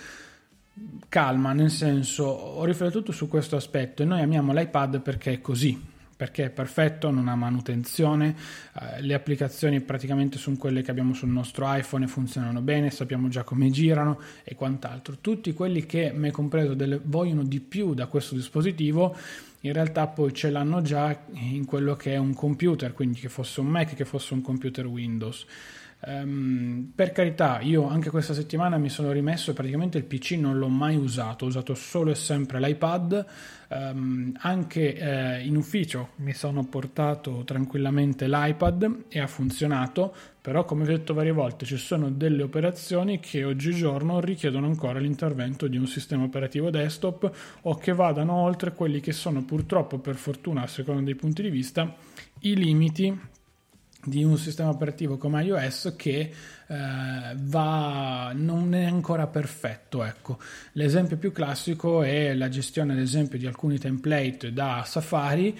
Calma, 1.09 1.51
nel 1.51 1.71
senso, 1.71 2.23
ho 2.23 2.63
riflettuto 2.63 3.11
su 3.11 3.27
questo 3.27 3.57
aspetto 3.57 4.01
e 4.01 4.05
noi 4.05 4.21
amiamo 4.21 4.53
l'iPad 4.53 5.01
perché 5.01 5.33
è 5.33 5.41
così, 5.41 5.95
perché 6.17 6.45
è 6.45 6.49
perfetto, 6.49 7.11
non 7.11 7.27
ha 7.27 7.35
manutenzione, 7.35 8.35
eh, 8.73 9.01
le 9.01 9.13
applicazioni 9.13 9.79
praticamente 9.81 10.39
sono 10.39 10.57
quelle 10.57 10.81
che 10.81 10.89
abbiamo 10.89 11.13
sul 11.13 11.29
nostro 11.29 11.71
iPhone 11.73 12.05
e 12.05 12.07
funzionano 12.07 12.59
bene, 12.61 12.89
sappiamo 12.89 13.29
già 13.29 13.43
come 13.43 13.69
girano 13.69 14.19
e 14.43 14.55
quant'altro. 14.55 15.17
Tutti 15.21 15.53
quelli 15.53 15.85
che, 15.85 16.11
me 16.13 16.31
compreso, 16.31 16.73
delle, 16.73 16.99
vogliono 17.01 17.43
di 17.43 17.59
più 17.59 17.93
da 17.93 18.07
questo 18.07 18.33
dispositivo 18.33 19.15
in 19.61 19.73
realtà 19.73 20.07
poi 20.07 20.33
ce 20.33 20.49
l'hanno 20.49 20.81
già 20.81 21.25
in 21.33 21.65
quello 21.65 21.95
che 21.95 22.13
è 22.13 22.17
un 22.17 22.33
computer, 22.33 22.93
quindi 22.93 23.19
che 23.19 23.27
fosse 23.27 23.59
un 23.59 23.67
Mac, 23.67 23.95
che 23.95 24.05
fosse 24.05 24.33
un 24.33 24.41
computer 24.41 24.85
Windows. 24.85 25.45
Um, 25.99 26.91
per 26.93 27.11
carità, 27.11 27.59
io 27.61 27.87
anche 27.87 28.11
questa 28.11 28.35
settimana 28.35 28.77
mi 28.77 28.89
sono 28.89 29.11
rimesso 29.11 29.49
e 29.49 29.53
praticamente 29.55 29.97
il 29.97 30.03
PC 30.03 30.33
non 30.33 30.59
l'ho 30.59 30.67
mai 30.67 30.95
usato, 30.95 31.45
ho 31.45 31.47
usato 31.47 31.73
solo 31.73 32.11
e 32.11 32.15
sempre 32.15 32.59
l'iPad. 32.59 33.25
Um, 33.69 34.31
anche 34.41 34.95
eh, 34.95 35.43
in 35.43 35.57
ufficio 35.57 36.09
mi 36.17 36.33
sono 36.33 36.65
portato 36.65 37.43
tranquillamente 37.43 38.27
l'iPad 38.27 39.05
e 39.09 39.19
ha 39.19 39.27
funzionato, 39.27 40.13
però 40.39 40.65
come 40.65 40.85
vi 40.85 40.93
ho 40.93 40.97
detto 40.97 41.15
varie 41.15 41.31
volte 41.31 41.65
ci 41.65 41.77
sono 41.77 42.11
delle 42.11 42.43
operazioni 42.43 43.19
che 43.19 43.43
oggigiorno 43.43 44.19
richiedono 44.19 44.67
ancora 44.67 44.99
l'intervento 44.99 45.67
di 45.67 45.77
un 45.77 45.87
sistema 45.87 46.23
operativo 46.23 46.69
desktop 46.69 47.59
o 47.63 47.75
che 47.75 47.93
vadano 47.93 48.33
oltre 48.33 48.71
quelli 48.73 48.99
che 48.99 49.13
sono 49.13 49.43
purtroppo, 49.43 49.97
per 49.97 50.15
fortuna, 50.15 50.61
a 50.61 50.67
seconda 50.67 51.01
dei 51.01 51.15
punti 51.15 51.41
di 51.41 51.49
vista, 51.49 51.93
i 52.41 52.55
limiti 52.55 53.35
di 54.03 54.23
un 54.23 54.37
sistema 54.37 54.69
operativo 54.69 55.17
come 55.17 55.43
iOS 55.43 55.93
che 55.97 56.31
eh, 56.67 57.35
va, 57.35 58.31
non 58.33 58.73
è 58.73 58.85
ancora 58.85 59.27
perfetto. 59.27 60.03
Ecco. 60.03 60.37
L'esempio 60.73 61.17
più 61.17 61.31
classico 61.31 62.03
è 62.03 62.33
la 62.33 62.49
gestione, 62.49 62.93
ad 62.93 62.99
esempio, 62.99 63.37
di 63.37 63.47
alcuni 63.47 63.77
template 63.77 64.53
da 64.53 64.83
Safari 64.85 65.57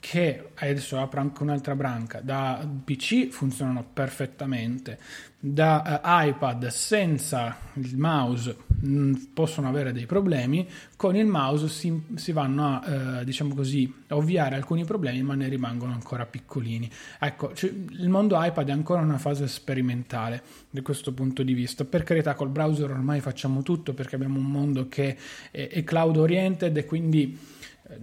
che 0.00 0.48
adesso 0.54 0.98
apro 0.98 1.20
anche 1.20 1.42
un'altra 1.42 1.76
branca 1.76 2.20
da 2.20 2.66
PC 2.84 3.28
funzionano 3.28 3.84
perfettamente 3.92 4.98
da 5.38 6.00
uh, 6.02 6.28
iPad 6.28 6.66
senza 6.68 7.56
il 7.74 7.96
mouse 7.96 8.56
mh, 8.66 8.98
mm, 8.98 9.14
possono 9.34 9.68
avere 9.68 9.92
dei 9.92 10.06
problemi 10.06 10.66
con 10.96 11.16
il 11.16 11.26
mouse 11.26 11.68
si, 11.68 12.02
si 12.14 12.32
vanno 12.32 12.66
a 12.66 13.20
uh, 13.20 13.24
diciamo 13.24 13.54
così 13.54 13.92
ovviare 14.08 14.54
alcuni 14.54 14.84
problemi 14.84 15.22
ma 15.22 15.34
ne 15.34 15.48
rimangono 15.48 15.92
ancora 15.92 16.24
piccolini. 16.26 16.90
Ecco 17.18 17.54
cioè, 17.54 17.70
il 17.70 18.08
mondo 18.08 18.42
iPad 18.42 18.68
è 18.68 18.72
ancora 18.72 19.02
una 19.02 19.18
fase 19.18 19.48
sperimentale 19.48 20.42
da 20.70 20.82
questo 20.82 21.12
punto 21.12 21.42
di 21.42 21.52
vista. 21.52 21.84
Per 21.84 22.04
carità 22.04 22.34
col 22.34 22.48
browser 22.48 22.90
ormai 22.90 23.20
facciamo 23.20 23.62
tutto 23.62 23.92
perché 23.94 24.14
abbiamo 24.14 24.38
un 24.38 24.50
mondo 24.50 24.88
che 24.88 25.16
è, 25.50 25.68
è 25.68 25.84
cloud 25.84 26.16
oriented 26.16 26.76
e 26.76 26.84
quindi 26.84 27.38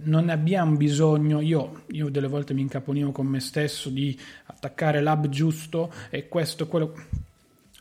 non 0.02 0.28
abbiamo 0.28 0.76
bisogno, 0.76 1.40
io, 1.40 1.84
io, 1.88 2.08
delle 2.08 2.28
volte 2.28 2.54
mi 2.54 2.62
incaponivo 2.62 3.12
con 3.12 3.26
me 3.26 3.40
stesso 3.40 3.88
di 3.88 4.18
attaccare 4.46 5.00
l'hub 5.00 5.28
giusto 5.28 5.92
e 6.10 6.28
questo 6.28 6.66
quello 6.66 6.94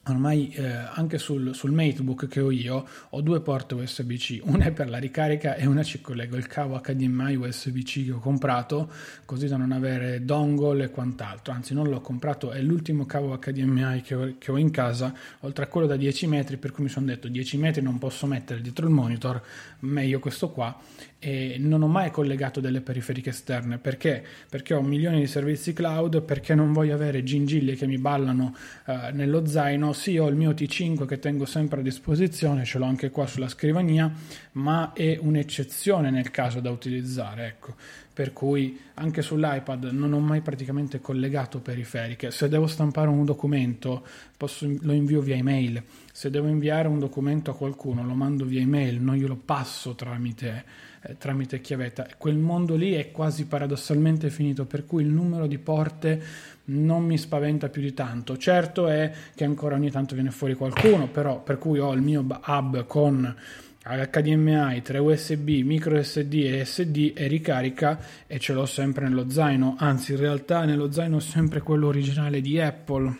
ormai 0.09 0.49
eh, 0.51 0.65
anche 0.65 1.17
sul, 1.17 1.53
sul 1.53 1.71
Matebook 1.71 2.27
che 2.27 2.39
ho 2.39 2.51
io 2.51 2.85
ho 3.09 3.21
due 3.21 3.41
porte 3.41 3.75
USB-C, 3.75 4.41
una 4.43 4.65
è 4.65 4.71
per 4.71 4.89
la 4.89 4.97
ricarica 4.97 5.55
e 5.55 5.65
una 5.65 5.83
ci 5.83 6.01
collego 6.01 6.35
il 6.35 6.47
cavo 6.47 6.79
HDMI 6.79 7.35
USB-C 7.35 8.05
che 8.05 8.11
ho 8.11 8.19
comprato 8.19 8.91
così 9.25 9.47
da 9.47 9.57
non 9.57 9.71
avere 9.71 10.23
dongle 10.23 10.85
e 10.85 10.89
quant'altro, 10.89 11.53
anzi 11.53 11.73
non 11.73 11.89
l'ho 11.89 12.01
comprato, 12.01 12.51
è 12.51 12.61
l'ultimo 12.61 13.05
cavo 13.05 13.37
HDMI 13.37 14.01
che 14.01 14.15
ho, 14.15 14.35
che 14.37 14.51
ho 14.51 14.57
in 14.57 14.71
casa, 14.71 15.13
oltre 15.41 15.65
a 15.65 15.67
quello 15.67 15.87
da 15.87 15.95
10 15.95 16.27
metri, 16.27 16.57
per 16.57 16.71
cui 16.71 16.83
mi 16.83 16.89
sono 16.89 17.05
detto 17.05 17.27
10 17.27 17.57
metri 17.57 17.81
non 17.81 17.97
posso 17.97 18.25
mettere 18.25 18.61
dietro 18.61 18.85
il 18.85 18.91
monitor, 18.91 19.41
meglio 19.79 20.19
questo 20.19 20.49
qua 20.49 20.77
e 21.19 21.57
non 21.59 21.81
ho 21.81 21.87
mai 21.87 22.11
collegato 22.11 22.59
delle 22.59 22.81
periferiche 22.81 23.31
esterne 23.31 23.79
perché? 23.79 24.23
Perché 24.49 24.75
ho 24.75 24.81
milioni 24.81 25.19
di 25.19 25.27
servizi 25.27 25.73
cloud, 25.73 26.21
perché 26.21 26.53
non 26.53 26.73
voglio 26.73 26.93
avere 26.93 27.23
gingilli 27.23 27.75
che 27.75 27.87
mi 27.87 27.97
ballano 27.97 28.55
eh, 28.85 29.11
nello 29.13 29.45
zaino 29.45 29.93
sì, 29.93 30.17
ho 30.17 30.27
il 30.27 30.35
mio 30.35 30.51
T5 30.51 31.05
che 31.05 31.19
tengo 31.19 31.45
sempre 31.45 31.79
a 31.79 31.83
disposizione, 31.83 32.65
ce 32.65 32.77
l'ho 32.77 32.85
anche 32.85 33.09
qua 33.09 33.25
sulla 33.25 33.47
scrivania, 33.47 34.11
ma 34.53 34.93
è 34.93 35.17
un'eccezione 35.19 36.11
nel 36.11 36.29
caso 36.31 36.59
da 36.59 36.69
utilizzare, 36.69 37.47
ecco. 37.47 37.75
Per 38.17 38.33
cui 38.33 38.79
anche 38.95 39.21
sull'iPad 39.21 39.91
non 39.91 40.11
ho 40.11 40.19
mai 40.19 40.41
praticamente 40.41 40.99
collegato 40.99 41.59
periferiche. 41.59 42.31
Se 42.31 42.49
devo 42.49 42.65
stampare 42.65 43.09
un 43.09 43.23
documento, 43.25 44.03
posso, 44.35 44.67
lo 44.81 44.91
invio 44.91 45.21
via 45.21 45.35
email. 45.35 45.83
Se 46.11 46.31
devo 46.31 46.47
inviare 46.47 46.87
un 46.87 46.97
documento 46.97 47.51
a 47.51 47.55
qualcuno, 47.55 48.03
lo 48.03 48.15
mando 48.15 48.43
via 48.43 48.61
email, 48.61 48.99
non 48.99 49.17
glielo 49.17 49.35
passo 49.35 49.93
tramite, 49.93 50.65
eh, 51.07 51.17
tramite 51.17 51.61
chiavetta. 51.61 52.05
Quel 52.17 52.35
mondo 52.35 52.75
lì 52.75 52.93
è 52.93 53.11
quasi 53.11 53.45
paradossalmente 53.45 54.29
finito, 54.29 54.65
per 54.65 54.85
cui 54.85 55.03
il 55.03 55.09
numero 55.09 55.47
di 55.47 55.57
porte 55.57 56.21
non 56.65 57.05
mi 57.05 57.17
spaventa 57.17 57.69
più 57.69 57.81
di 57.81 57.93
tanto. 57.93 58.37
Certo 58.37 58.87
è 58.87 59.11
che 59.33 59.45
ancora 59.45 59.75
ogni 59.75 59.89
tanto 59.89 60.15
viene 60.15 60.31
fuori 60.31 60.55
qualcuno, 60.55 61.07
però 61.07 61.41
per 61.41 61.57
cui 61.57 61.79
ho 61.79 61.93
il 61.93 62.01
mio 62.01 62.25
hub 62.45 62.85
con 62.85 63.35
HDMI, 63.83 64.81
3 64.81 64.97
USB, 64.97 65.47
micro 65.63 66.01
SD 66.01 66.33
e 66.33 66.65
SD 66.65 67.13
e 67.15 67.27
ricarica 67.27 67.97
e 68.27 68.37
ce 68.37 68.51
l'ho 68.51 68.65
sempre 68.65 69.07
nello 69.07 69.29
zaino, 69.29 69.75
anzi 69.79 70.11
in 70.11 70.17
realtà 70.17 70.65
nello 70.65 70.91
zaino 70.91 71.15
ho 71.15 71.21
sempre 71.21 71.61
quello 71.61 71.87
originale 71.87 72.41
di 72.41 72.59
Apple 72.59 73.15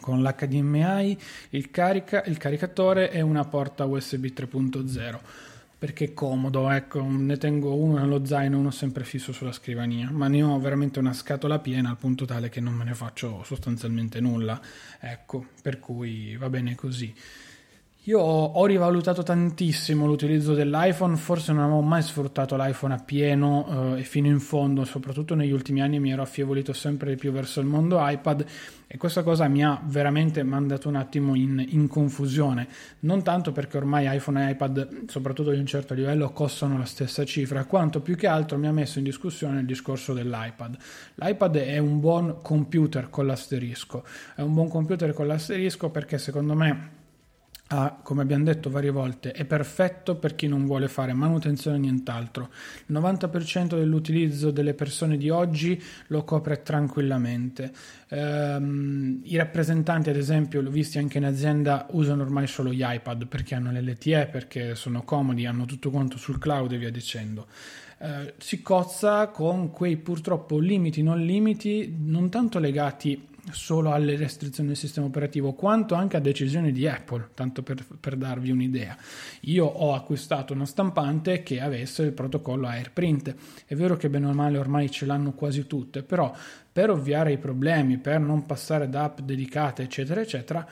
con 0.00 0.20
l'HDMI, 0.20 1.16
il, 1.50 1.70
carica, 1.70 2.24
il 2.24 2.38
caricatore 2.38 3.12
e 3.12 3.20
una 3.20 3.44
porta 3.44 3.84
USB 3.84 4.24
3.0 4.24 5.18
perché 5.84 6.06
è 6.06 6.14
comodo, 6.14 6.70
ecco, 6.70 7.04
ne 7.06 7.36
tengo 7.36 7.74
uno 7.74 7.98
nello 7.98 8.24
zaino, 8.24 8.58
uno 8.58 8.70
sempre 8.70 9.04
fisso 9.04 9.34
sulla 9.34 9.52
scrivania, 9.52 10.10
ma 10.10 10.28
ne 10.28 10.42
ho 10.42 10.58
veramente 10.58 10.98
una 10.98 11.12
scatola 11.12 11.58
piena 11.58 11.90
al 11.90 11.98
punto 11.98 12.24
tale 12.24 12.48
che 12.48 12.58
non 12.58 12.72
me 12.72 12.84
ne 12.84 12.94
faccio 12.94 13.42
sostanzialmente 13.44 14.18
nulla, 14.18 14.58
ecco, 14.98 15.48
per 15.60 15.80
cui 15.80 16.38
va 16.38 16.48
bene 16.48 16.74
così. 16.74 17.14
Io 18.06 18.20
ho 18.20 18.66
rivalutato 18.66 19.22
tantissimo 19.22 20.04
l'utilizzo 20.04 20.52
dell'iPhone, 20.52 21.16
forse 21.16 21.54
non 21.54 21.62
avevo 21.62 21.80
mai 21.80 22.02
sfruttato 22.02 22.54
l'iPhone 22.54 22.92
a 22.92 22.98
pieno 22.98 23.94
eh, 23.96 24.00
e 24.00 24.02
fino 24.02 24.26
in 24.26 24.40
fondo, 24.40 24.84
soprattutto 24.84 25.34
negli 25.34 25.52
ultimi 25.52 25.80
anni 25.80 25.98
mi 25.98 26.10
ero 26.12 26.20
affievolito 26.20 26.74
sempre 26.74 27.08
di 27.08 27.16
più 27.16 27.32
verso 27.32 27.60
il 27.60 27.66
mondo 27.66 27.96
iPad 27.98 28.44
e 28.86 28.98
questa 28.98 29.22
cosa 29.22 29.48
mi 29.48 29.64
ha 29.64 29.80
veramente 29.86 30.42
mandato 30.42 30.86
un 30.90 30.96
attimo 30.96 31.34
in, 31.34 31.64
in 31.66 31.88
confusione, 31.88 32.68
non 33.00 33.22
tanto 33.22 33.52
perché 33.52 33.78
ormai 33.78 34.14
iPhone 34.14 34.48
e 34.48 34.50
iPad, 34.50 35.04
soprattutto 35.06 35.52
di 35.52 35.58
un 35.58 35.66
certo 35.66 35.94
livello, 35.94 36.30
costano 36.30 36.76
la 36.76 36.84
stessa 36.84 37.24
cifra, 37.24 37.64
quanto 37.64 38.02
più 38.02 38.16
che 38.16 38.26
altro 38.26 38.58
mi 38.58 38.66
ha 38.66 38.72
messo 38.72 38.98
in 38.98 39.04
discussione 39.04 39.60
il 39.60 39.66
discorso 39.66 40.12
dell'iPad. 40.12 40.76
L'iPad 41.14 41.56
è 41.56 41.78
un 41.78 42.00
buon 42.00 42.42
computer 42.42 43.08
con 43.08 43.24
l'asterisco, 43.24 44.04
è 44.34 44.42
un 44.42 44.52
buon 44.52 44.68
computer 44.68 45.14
con 45.14 45.26
l'asterisco 45.26 45.88
perché 45.88 46.18
secondo 46.18 46.52
me 46.52 47.02
ha, 47.74 47.98
come 48.00 48.22
abbiamo 48.22 48.44
detto 48.44 48.70
varie 48.70 48.90
volte, 48.90 49.32
è 49.32 49.44
perfetto 49.44 50.14
per 50.14 50.36
chi 50.36 50.46
non 50.46 50.64
vuole 50.64 50.86
fare 50.86 51.12
manutenzione 51.12 51.76
e 51.76 51.80
nient'altro. 51.80 52.50
Il 52.86 52.94
90% 52.94 53.76
dell'utilizzo 53.76 54.52
delle 54.52 54.74
persone 54.74 55.16
di 55.16 55.28
oggi 55.28 55.82
lo 56.08 56.22
copre 56.22 56.62
tranquillamente. 56.62 57.72
Ehm, 58.08 59.22
I 59.24 59.36
rappresentanti, 59.36 60.10
ad 60.10 60.16
esempio, 60.16 60.60
l'ho 60.60 60.70
visto 60.70 60.98
anche 60.98 61.18
in 61.18 61.24
azienda, 61.24 61.86
usano 61.90 62.22
ormai 62.22 62.46
solo 62.46 62.72
gli 62.72 62.84
iPad 62.84 63.26
perché 63.26 63.56
hanno 63.56 63.72
l'LTE, 63.72 64.28
perché 64.30 64.76
sono 64.76 65.02
comodi, 65.02 65.44
hanno 65.44 65.64
tutto 65.64 65.90
quanto 65.90 66.16
sul 66.16 66.38
cloud 66.38 66.70
e 66.72 66.78
via 66.78 66.90
dicendo. 66.90 67.46
Eh, 67.98 68.34
si 68.38 68.62
cozza 68.62 69.28
con 69.28 69.70
quei 69.70 69.96
purtroppo 69.96 70.58
limiti 70.58 71.02
non 71.02 71.24
limiti, 71.24 71.92
non 72.04 72.28
tanto 72.28 72.58
legati 72.60 73.32
solo 73.50 73.92
alle 73.92 74.16
restrizioni 74.16 74.68
del 74.68 74.78
sistema 74.78 75.06
operativo, 75.06 75.52
quanto 75.52 75.94
anche 75.94 76.16
a 76.16 76.20
decisioni 76.20 76.72
di 76.72 76.88
Apple, 76.88 77.28
tanto 77.34 77.62
per, 77.62 77.84
per, 78.00 78.16
darvi 78.16 78.50
un'idea. 78.50 78.96
Io 79.42 79.66
ho 79.66 79.94
acquistato 79.94 80.52
una 80.52 80.66
stampante 80.66 81.42
che 81.42 81.60
avesse 81.60 82.02
il 82.02 82.12
protocollo 82.12 82.66
AirPrint. 82.66 83.34
È 83.66 83.74
vero 83.74 83.96
che 83.96 84.08
bene 84.08 84.26
o 84.26 84.32
male 84.32 84.58
ormai 84.58 84.90
ce 84.90 85.06
l'hanno 85.06 85.32
quasi 85.32 85.66
tutte, 85.66 86.02
però 86.02 86.34
per 86.72 86.90
ovviare 86.90 87.32
i 87.32 87.38
problemi, 87.38 87.98
per 87.98 88.20
non 88.20 88.46
passare 88.46 88.88
da 88.88 89.04
app 89.04 89.20
dedicate, 89.20 89.82
eccetera, 89.82 90.20
eccetera, 90.20 90.66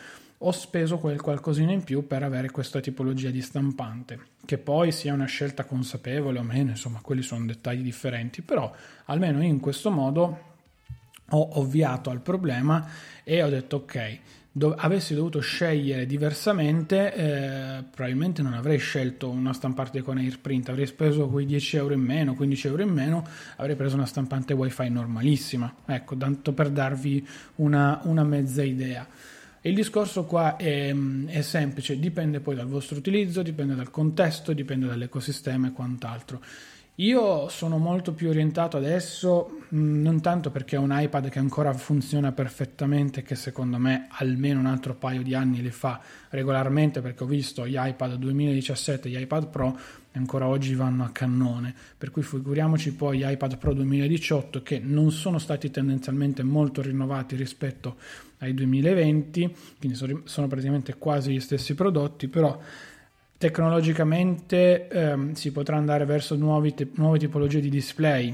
ho 0.45 0.50
speso 0.50 0.99
quel 0.99 1.21
qualcosina 1.21 1.71
in 1.71 1.85
più 1.85 2.07
per 2.07 2.25
avere 2.25 2.50
questa 2.50 2.81
tipologia 2.81 3.31
di 3.31 3.41
stampante. 3.41 4.19
Che 4.45 4.59
poi 4.59 4.91
sia 4.91 5.14
una 5.14 5.26
scelta 5.26 5.64
consapevole 5.64 6.41
o 6.41 6.43
meno, 6.43 6.71
insomma, 6.71 6.99
quelli 7.00 7.23
sono 7.23 7.47
dettagli 7.47 7.83
differenti, 7.83 8.43
però 8.43 8.73
almeno 9.05 9.41
in 9.43 9.61
questo 9.61 9.91
modo 9.91 10.50
ho 11.33 11.59
ovviato 11.59 12.11
al 12.11 12.21
problema 12.21 12.89
e 13.25 13.43
ho 13.43 13.49
detto 13.49 13.77
ok, 13.77 14.19
do- 14.53 14.75
avessi 14.75 15.15
dovuto 15.15 15.41
scegliere 15.41 16.07
diversamente, 16.07 17.15
eh, 17.15 17.85
probabilmente 17.91 18.43
non 18.43 18.53
avrei 18.53 18.79
scelto 18.79 19.31
una 19.31 19.53
stampante 19.53 20.03
con 20.03 20.19
AirPrint, 20.19 20.69
avrei 20.69 20.87
speso 20.87 21.29
quei 21.29 21.47
10 21.47 21.77
euro 21.77 21.95
in 21.95 22.01
meno, 22.01 22.35
15 22.35 22.67
euro 22.67 22.83
in 22.83 22.91
meno, 22.91 23.27
avrei 23.57 23.77
preso 23.77 23.95
una 23.97 24.07
stampante 24.07 24.53
wifi 24.53 24.89
normalissima. 24.91 25.75
Ecco, 25.87 26.17
tanto 26.17 26.53
per 26.53 26.71
darvi 26.71 27.27
una, 27.57 28.01
una 28.05 28.25
mezza 28.25 28.62
idea. 28.62 29.07
Il 29.65 29.77
discorso 29.77 30.25
qua 30.25 30.57
è, 30.57 30.93
è, 31.27 31.41
semplice, 31.41 31.99
dipende 31.99 32.41
poi 32.41 32.57
dal 32.57 32.67
vostro 32.67 32.97
utilizzo, 32.97 33.43
dipende 33.43 33.77
dal 33.77 33.91
contesto, 33.91 34.53
dipende 34.53 34.87
dall'ecosistema 34.87 35.69
e 35.69 35.73
quant'altro. 35.73 36.41
Io 37.02 37.49
sono 37.49 37.78
molto 37.78 38.12
più 38.12 38.28
orientato 38.28 38.76
adesso, 38.76 39.59
mm, 39.75 40.02
non 40.02 40.21
tanto 40.21 40.52
perché 40.52 40.76
ho 40.76 40.82
un 40.82 40.97
iPad 40.97 41.30
che 41.30 41.40
ancora 41.40 41.73
funziona 41.73 42.30
perfettamente, 42.30 43.25
che 43.25 43.35
secondo 43.35 43.76
me 43.76 44.06
almeno 44.11 44.61
un 44.61 44.66
altro 44.66 44.94
paio 44.94 45.23
di 45.23 45.35
anni 45.35 45.62
le 45.62 45.73
fa 45.73 46.00
regolarmente, 46.30 47.00
perché 47.00 47.25
ho 47.25 47.26
visto 47.26 47.66
gli 47.66 47.75
iPad 47.76 48.14
2017 48.14 49.09
e 49.09 49.11
gli 49.11 49.21
iPad 49.21 49.49
Pro 49.49 49.76
e 50.12 50.18
ancora 50.18 50.47
oggi 50.47 50.76
vanno 50.76 51.02
a 51.02 51.11
cannone, 51.11 51.75
per 51.99 52.12
cui 52.12 52.23
figuriamoci 52.23 52.94
poi 52.94 53.18
gli 53.18 53.25
iPad 53.26 53.59
Pro 53.59 53.75
2018 53.75 54.62
che 54.62 54.78
non 54.78 55.11
sono 55.11 55.38
stati 55.38 55.73
tendenzialmente 55.73 56.44
molto 56.44 56.82
rinnovati 56.82 57.35
rispetto 57.35 57.97
ai 58.38 58.54
2020, 58.54 59.56
quindi 59.80 60.23
sono 60.23 60.47
praticamente 60.47 60.94
quasi 60.99 61.32
gli 61.32 61.40
stessi 61.40 61.75
prodotti, 61.75 62.28
però 62.28 62.56
Tecnologicamente 63.42 64.87
ehm, 64.87 65.32
si 65.32 65.50
potrà 65.50 65.76
andare 65.76 66.04
verso 66.04 66.38
te- 66.38 66.88
nuove 66.94 67.18
tipologie 67.18 67.58
di 67.58 67.70
display, 67.70 68.32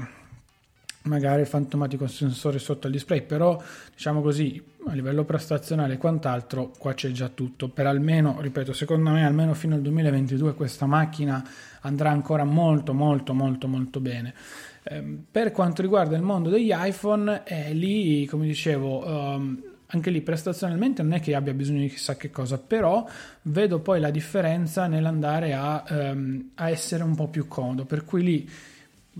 magari 1.05 1.41
il 1.41 1.47
fantomatico 1.47 2.05
sensore 2.05 2.59
sotto 2.59 2.85
il 2.85 2.93
display, 2.93 3.23
però 3.23 3.59
diciamo 3.91 4.21
così 4.21 4.63
a 4.85 4.93
livello 4.93 5.23
prestazionale 5.23 5.95
e 5.95 5.97
quant'altro 5.97 6.73
qua 6.77 6.93
c'è 6.93 7.09
già 7.09 7.27
tutto. 7.27 7.69
Per 7.69 7.87
almeno, 7.87 8.39
ripeto, 8.39 8.71
secondo 8.71 9.09
me 9.09 9.25
almeno 9.25 9.55
fino 9.55 9.73
al 9.73 9.81
2022 9.81 10.53
questa 10.53 10.85
macchina 10.85 11.43
andrà 11.81 12.11
ancora 12.11 12.43
molto 12.43 12.93
molto 12.93 13.33
molto 13.33 13.67
molto 13.67 13.99
bene. 13.99 14.35
Eh, 14.83 15.03
per 15.31 15.51
quanto 15.51 15.81
riguarda 15.81 16.15
il 16.15 16.21
mondo 16.21 16.49
degli 16.49 16.71
iPhone, 16.71 17.41
eh, 17.45 17.73
lì 17.73 18.27
come 18.27 18.45
dicevo... 18.45 19.07
Um, 19.07 19.63
anche 19.91 20.09
lì 20.11 20.21
prestazionalmente 20.21 21.01
non 21.01 21.13
è 21.13 21.19
che 21.19 21.33
abbia 21.33 21.53
bisogno 21.53 21.79
di 21.79 21.89
chissà 21.89 22.15
che 22.15 22.29
cosa, 22.29 22.57
però 22.59 23.07
vedo 23.43 23.79
poi 23.79 23.99
la 23.99 24.11
differenza 24.11 24.85
nell'andare 24.87 25.53
a, 25.53 25.83
um, 25.89 26.51
a 26.55 26.69
essere 26.69 27.03
un 27.03 27.15
po' 27.15 27.27
più 27.27 27.47
comodo, 27.47 27.85
per 27.85 28.05
cui 28.05 28.23
lì 28.23 28.49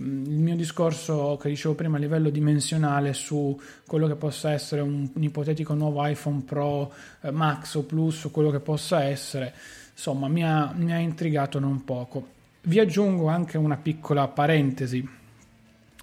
mm, 0.00 0.26
il 0.26 0.38
mio 0.38 0.54
discorso 0.54 1.36
che 1.40 1.48
dicevo 1.48 1.74
prima 1.74 1.96
a 1.96 2.00
livello 2.00 2.30
dimensionale 2.30 3.14
su 3.14 3.58
quello 3.84 4.06
che 4.06 4.14
possa 4.14 4.52
essere 4.52 4.80
un, 4.80 5.10
un 5.12 5.22
ipotetico 5.22 5.74
nuovo 5.74 6.06
iPhone 6.06 6.42
Pro 6.42 6.92
eh, 7.20 7.32
Max 7.32 7.74
o 7.74 7.82
Plus 7.82 8.24
o 8.24 8.30
quello 8.30 8.50
che 8.50 8.60
possa 8.60 9.02
essere, 9.02 9.52
insomma 9.92 10.28
mi 10.28 10.44
ha, 10.44 10.72
mi 10.76 10.92
ha 10.92 10.98
intrigato 10.98 11.58
non 11.58 11.84
poco. 11.84 12.38
Vi 12.62 12.78
aggiungo 12.78 13.26
anche 13.26 13.58
una 13.58 13.76
piccola 13.76 14.28
parentesi 14.28 15.18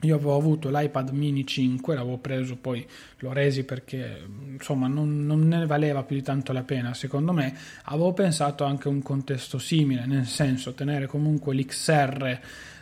io 0.02 0.16
avevo 0.16 0.36
avuto 0.36 0.70
l'iPad 0.70 1.10
mini 1.10 1.46
5, 1.46 1.96
l'avevo 1.96 2.18
preso, 2.18 2.56
poi 2.56 2.86
l'ho 3.20 3.34
resi 3.34 3.64
perché 3.64 4.26
insomma 4.52 4.88
non, 4.88 5.26
non, 5.26 5.48
ne 5.48 5.66
valeva 5.66 6.04
più 6.04 6.16
di 6.16 6.22
tanto 6.22 6.54
la 6.54 6.64
pena 6.64 6.94
secondo 6.94 7.34
me. 7.34 7.56
Avevo 7.86 8.14
pensato 8.14 8.64
anche 8.64 8.88
a 8.88 8.92
un 8.92 9.02
contesto 9.02 9.58
simile, 9.58 10.06
nel 10.06 10.28
senso 10.28 10.74
tenere 10.74 11.08
comunque 11.08 11.56
l'XR 11.56 12.40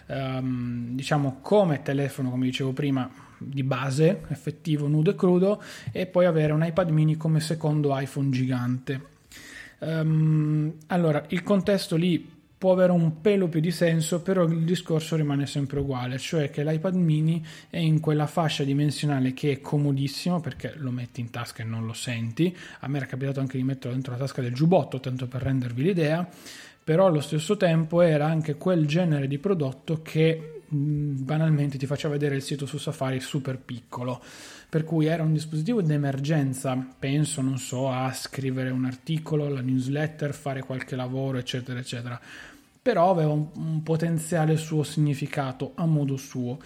ehm, 0.07 0.95
diciamo 0.95 1.39
come 1.41 1.81
telefono, 1.81 2.29
come 2.29 2.45
dicevo 2.45 2.73
prima, 2.73 3.09
di 3.37 3.63
base, 3.63 4.23
effettivo, 4.29 4.87
nudo 4.87 5.11
e 5.11 5.15
crudo, 5.15 5.61
e 5.91 6.05
poi 6.05 6.25
avere 6.25 6.53
un 6.53 6.65
iPad 6.65 6.89
mini 6.89 7.17
come 7.17 7.39
secondo 7.39 7.97
iPhone 7.97 8.29
gigante. 8.29 9.13
Um, 9.79 10.73
allora, 10.87 11.23
il 11.29 11.43
contesto 11.43 11.95
lì 11.95 12.34
può 12.57 12.71
avere 12.71 12.91
un 12.91 13.21
pelo 13.21 13.47
più 13.47 13.59
di 13.59 13.71
senso, 13.71 14.21
però 14.21 14.43
il 14.43 14.63
discorso 14.63 15.15
rimane 15.15 15.45
sempre 15.45 15.79
uguale, 15.79 16.17
cioè 16.17 16.49
che 16.49 16.63
l'iPad 16.63 16.95
mini 16.95 17.45
è 17.69 17.77
in 17.77 17.99
quella 17.99 18.27
fascia 18.27 18.63
dimensionale 18.63 19.33
che 19.33 19.51
è 19.51 19.61
comodissimo 19.61 20.39
perché 20.39 20.73
lo 20.77 20.91
metti 20.91 21.19
in 21.19 21.29
tasca 21.29 21.63
e 21.63 21.65
non 21.65 21.85
lo 21.85 21.93
senti. 21.93 22.55
A 22.79 22.87
me 22.87 22.97
era 22.97 23.05
capitato 23.05 23.39
anche 23.39 23.57
di 23.57 23.63
metterlo 23.63 23.91
dentro 23.91 24.13
la 24.13 24.19
tasca 24.19 24.41
del 24.41 24.53
giubbotto, 24.53 24.99
tanto 24.99 25.27
per 25.27 25.41
rendervi 25.41 25.83
l'idea, 25.83 26.27
però 26.83 27.07
allo 27.07 27.21
stesso 27.21 27.57
tempo 27.57 28.01
era 28.01 28.25
anche 28.27 28.55
quel 28.55 28.85
genere 28.85 29.27
di 29.27 29.37
prodotto 29.37 30.01
che 30.01 30.61
banalmente 30.67 31.77
ti 31.77 31.85
faceva 31.85 32.13
vedere 32.13 32.35
il 32.35 32.41
sito 32.41 32.65
su 32.65 32.77
Safari 32.77 33.19
super 33.19 33.59
piccolo 33.59 34.21
per 34.69 34.83
cui 34.83 35.05
era 35.05 35.23
un 35.23 35.33
dispositivo 35.33 35.81
d'emergenza, 35.81 36.75
penso, 36.97 37.41
non 37.41 37.57
so, 37.57 37.89
a 37.89 38.11
scrivere 38.13 38.69
un 38.69 38.85
articolo, 38.85 39.49
la 39.49 39.61
newsletter, 39.61 40.33
fare 40.33 40.61
qualche 40.63 40.95
lavoro, 40.95 41.37
eccetera, 41.37 41.79
eccetera 41.79 42.19
però 42.85 43.09
aveva 43.09 43.31
un, 43.31 43.47
un 43.55 43.81
potenziale 43.81 44.57
suo 44.57 44.83
significato 44.83 45.71
a 45.73 45.87
modo 45.87 46.17
suo. 46.17 46.59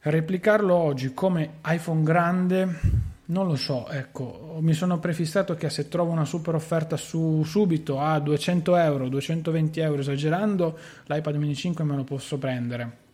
Replicarlo 0.00 0.74
oggi 0.74 1.14
come 1.14 1.58
iPhone 1.66 2.02
grande 2.02 2.80
non 3.26 3.46
lo 3.46 3.54
so, 3.54 3.88
ecco, 3.88 4.56
mi 4.60 4.72
sono 4.72 4.98
prefissato 4.98 5.54
che 5.54 5.70
se 5.70 5.86
trovo 5.86 6.10
una 6.10 6.24
super 6.24 6.56
offerta 6.56 6.96
su 6.96 7.44
subito 7.44 8.00
a 8.00 8.18
200 8.18 8.74
euro, 8.78 9.08
220 9.08 9.78
euro 9.78 10.00
esagerando, 10.00 10.76
l'iPad 11.04 11.36
mini 11.36 11.54
5 11.54 11.84
me 11.84 11.94
lo 11.94 12.02
posso 12.02 12.36
prendere. 12.38 13.06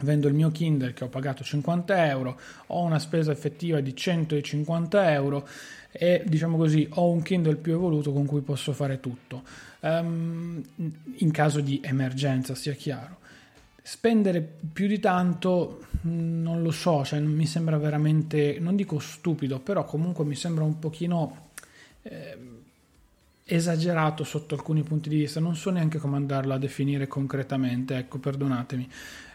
Vendo 0.00 0.28
il 0.28 0.34
mio 0.34 0.50
Kindle 0.50 0.92
che 0.92 1.04
ho 1.04 1.08
pagato 1.08 1.42
50 1.42 2.06
euro, 2.06 2.38
ho 2.68 2.82
una 2.82 2.98
spesa 2.98 3.32
effettiva 3.32 3.80
di 3.80 3.96
150 3.96 5.12
euro 5.12 5.48
e 5.90 6.22
diciamo 6.26 6.56
così 6.56 6.86
ho 6.90 7.10
un 7.10 7.22
Kindle 7.22 7.56
più 7.56 7.72
evoluto 7.72 8.12
con 8.12 8.24
cui 8.24 8.40
posso 8.42 8.72
fare 8.72 9.00
tutto. 9.00 9.42
Um, 9.80 10.62
in 11.16 11.30
caso 11.30 11.60
di 11.60 11.80
emergenza 11.82 12.54
sia 12.54 12.74
chiaro. 12.74 13.16
Spendere 13.82 14.46
più 14.72 14.86
di 14.86 15.00
tanto 15.00 15.86
mm, 16.06 16.42
non 16.42 16.62
lo 16.62 16.70
so 16.70 17.04
cioè 17.04 17.20
mi 17.20 17.46
sembra 17.46 17.78
veramente 17.78 18.58
non 18.60 18.76
dico 18.76 18.98
stupido 18.98 19.60
però 19.60 19.84
comunque 19.84 20.26
mi 20.26 20.34
sembra 20.34 20.62
un 20.62 20.78
pochino 20.78 21.48
eh, 22.02 22.57
esagerato 23.50 24.24
sotto 24.24 24.54
alcuni 24.54 24.82
punti 24.82 25.08
di 25.08 25.16
vista, 25.16 25.40
non 25.40 25.56
so 25.56 25.70
neanche 25.70 25.98
come 25.98 26.16
andarlo 26.16 26.52
a 26.52 26.58
definire 26.58 27.06
concretamente, 27.06 27.96
ecco, 27.96 28.18
perdonatemi. 28.18 28.88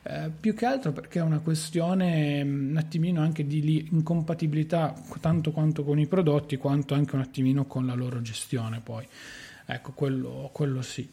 Eh, 0.04 0.30
più 0.38 0.54
che 0.54 0.66
altro 0.66 0.92
perché 0.92 1.20
è 1.20 1.24
una 1.24 1.40
questione 1.40 2.44
mm, 2.44 2.70
un 2.72 2.78
attimino 2.78 3.22
anche 3.22 3.48
di 3.48 3.88
incompatibilità 3.92 4.94
tanto 5.22 5.52
quanto 5.52 5.84
con 5.84 5.98
i 5.98 6.08
prodotti 6.08 6.58
quanto 6.58 6.94
anche 6.94 7.16
un 7.16 7.22
attimino 7.22 7.64
con 7.68 7.86
la 7.86 7.94
loro 7.94 8.22
gestione 8.22 8.82
poi 8.84 9.08
ecco 9.66 9.94
quello, 9.94 10.50
quello 10.52 10.82
sì 10.82 11.10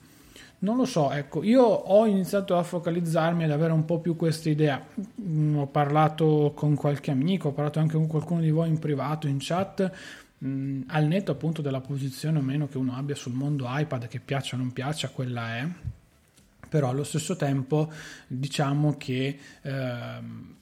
non 0.62 0.76
lo 0.76 0.84
so, 0.84 1.10
ecco, 1.10 1.42
io 1.42 1.62
ho 1.62 2.04
iniziato 2.04 2.58
a 2.58 2.62
focalizzarmi 2.62 3.44
ad 3.44 3.50
avere 3.50 3.72
un 3.72 3.86
po' 3.86 3.98
più 3.98 4.14
questa 4.14 4.50
idea. 4.50 4.84
Mm, 5.22 5.56
ho 5.56 5.66
parlato 5.66 6.52
con 6.54 6.74
qualche 6.74 7.10
amico, 7.10 7.48
ho 7.48 7.52
parlato 7.52 7.78
anche 7.78 7.94
con 7.94 8.06
qualcuno 8.06 8.42
di 8.42 8.50
voi 8.50 8.68
in 8.68 8.78
privato, 8.78 9.26
in 9.26 9.38
chat, 9.40 9.90
mh, 10.40 10.48
mm, 10.48 10.82
al 10.88 11.06
netto 11.06 11.32
appunto 11.32 11.62
della 11.62 11.80
posizione 11.80 12.38
o 12.38 12.42
meno 12.42 12.68
che 12.68 12.78
uno 12.78 12.94
abbia 12.94 13.14
sul 13.14 13.32
mondo 13.32 13.64
iPad, 13.68 14.08
che 14.08 14.20
piaccia 14.20 14.56
o 14.56 14.58
non 14.58 14.72
piaccia, 14.72 15.08
quella 15.08 15.56
è. 15.56 15.68
Però 16.68 16.88
allo 16.88 17.04
stesso 17.04 17.36
tempo 17.36 17.90
diciamo 18.26 18.96
che 18.96 19.38
ehm, 19.62 20.54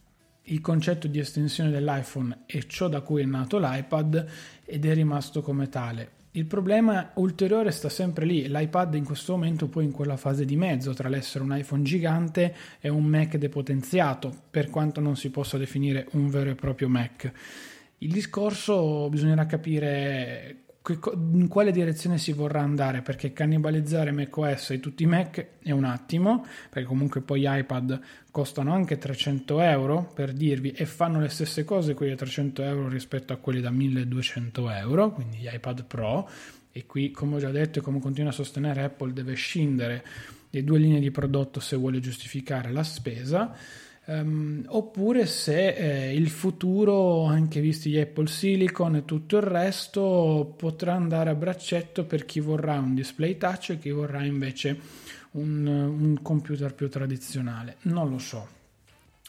il 0.43 0.61
concetto 0.61 1.07
di 1.07 1.19
estensione 1.19 1.71
dell'iPhone 1.71 2.45
è 2.47 2.59
ciò 2.67 2.89
da 2.89 3.01
cui 3.03 3.23
è 3.23 3.27
nato 3.27 3.59
l'iPad 3.59 4.27
ed 4.65 4.87
è 4.87 4.95
rimasto 4.95 5.43
come 5.43 5.69
tale 5.69 6.17
il 6.39 6.45
problema 6.45 7.11
ulteriore 7.15 7.73
sta 7.73 7.89
sempre 7.89 8.25
lì, 8.25 8.49
l'iPad 8.49 8.95
in 8.95 9.05
questo 9.05 9.33
momento 9.33 9.67
poi 9.67 9.85
in 9.85 9.91
quella 9.91 10.17
fase 10.17 10.45
di 10.45 10.57
mezzo 10.57 10.95
tra 10.95 11.09
l'essere 11.09 11.43
un 11.43 11.57
iPhone 11.57 11.83
gigante 11.83 12.55
e 12.81 12.89
un 12.89 13.05
Mac 13.05 13.37
depotenziato, 13.37 14.33
per 14.51 14.71
quanto 14.71 15.01
non 15.01 15.17
si 15.17 15.31
possa 15.31 15.59
definire 15.59 16.07
un 16.13 16.29
vero 16.31 16.51
e 16.51 16.55
proprio 16.55 16.89
Mac. 16.89 17.33
Il 17.99 18.13
discorso 18.13 19.09
bisognerà 19.09 19.47
capire 19.47 20.63
in 21.33 21.49
quale 21.49 21.71
direzione 21.71 22.17
si 22.17 22.33
vorrà 22.33 22.61
andare 22.61 23.03
perché 23.03 23.33
cannibalizzare 23.33 24.13
macOS 24.13 24.71
e 24.71 24.81
tutti 24.81 25.03
i 25.03 25.07
Mac 25.07 25.47
è 25.63 25.73
un 25.73 25.85
attimo 25.85 26.47
perché 26.71 26.89
comunque 26.89 27.21
poi 27.21 27.43
iPad 27.45 28.01
costano 28.31 28.73
anche 28.73 28.97
300 28.97 29.61
euro 29.61 30.11
per 30.15 30.33
dirvi 30.33 30.71
e 30.71 30.87
fanno 30.87 31.21
le 31.21 31.29
stesse 31.29 31.65
cose 31.65 31.95
quelli 31.95 32.13
da 32.13 32.19
300 32.19 32.63
euro 32.63 32.89
rispetto 32.89 33.33
a 33.33 33.37
quelli 33.37 33.61
da 33.61 33.71
1200 33.71 34.71
euro 34.71 35.13
quindi 35.13 35.39
gli 35.39 35.49
iPad 35.53 35.85
Pro. 35.85 36.29
E 36.71 36.87
qui 36.87 37.11
come 37.11 37.37
ho 37.37 37.39
già 37.39 37.51
detto 37.51 37.81
e 37.81 37.83
come 37.83 37.99
continua 37.99 38.31
a 38.31 38.35
sostenere 38.35 38.85
Apple 38.85 39.13
deve 39.13 39.35
scindere 39.35 40.05
le 40.51 40.65
due 40.65 40.79
linee 40.79 41.01
di 41.01 41.11
prodotto 41.11 41.61
se 41.61 41.77
vuole 41.77 41.99
giustificare 41.99 42.71
la 42.71 42.85
spesa 42.85 43.55
Um, 44.11 44.65
oppure 44.69 45.27
se 45.27 45.75
eh, 45.75 46.15
il 46.15 46.31
futuro, 46.31 47.25
anche 47.25 47.61
visti 47.61 47.91
gli 47.91 47.99
Apple 47.99 48.27
Silicon 48.27 48.97
e 48.97 49.05
tutto 49.05 49.37
il 49.37 49.43
resto, 49.43 50.55
potrà 50.57 50.95
andare 50.95 51.29
a 51.29 51.35
braccetto 51.35 52.07
per 52.07 52.25
chi 52.25 52.41
vorrà 52.41 52.79
un 52.79 52.95
display 52.95 53.37
touch 53.37 53.71
e 53.71 53.79
chi 53.79 53.91
vorrà 53.91 54.25
invece 54.25 54.81
un, 55.33 55.67
un 55.67 56.23
computer 56.23 56.75
più 56.75 56.89
tradizionale. 56.89 57.77
Non 57.83 58.09
lo 58.09 58.19
so. 58.19 58.58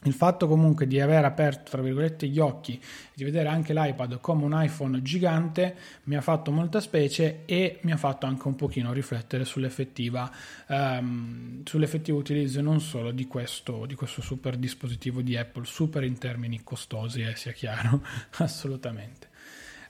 Il 0.04 0.14
fatto 0.14 0.48
comunque 0.48 0.86
di 0.86 0.98
aver 0.98 1.26
aperto, 1.26 1.72
tra 1.72 1.82
virgolette, 1.82 2.26
gli 2.26 2.38
occhi, 2.38 2.80
di 3.12 3.22
vedere 3.22 3.48
anche 3.48 3.74
l'iPad 3.74 4.18
come 4.20 4.44
un 4.44 4.52
iPhone 4.54 5.02
gigante, 5.02 5.76
mi 6.04 6.16
ha 6.16 6.22
fatto 6.22 6.50
molta 6.50 6.80
specie 6.80 7.42
e 7.44 7.80
mi 7.82 7.92
ha 7.92 7.98
fatto 7.98 8.24
anche 8.24 8.48
un 8.48 8.56
pochino 8.56 8.94
riflettere 8.94 9.44
sull'effettiva, 9.44 10.30
um, 10.68 11.62
sull'effettivo 11.64 12.16
utilizzo 12.16 12.62
non 12.62 12.80
solo 12.80 13.10
di 13.10 13.26
questo, 13.26 13.84
di 13.84 13.94
questo 13.94 14.22
super 14.22 14.56
dispositivo 14.56 15.20
di 15.20 15.36
Apple, 15.36 15.66
super 15.66 16.02
in 16.02 16.16
termini 16.16 16.62
costosi, 16.64 17.20
eh, 17.20 17.36
sia 17.36 17.52
chiaro, 17.52 18.02
assolutamente. 18.38 19.29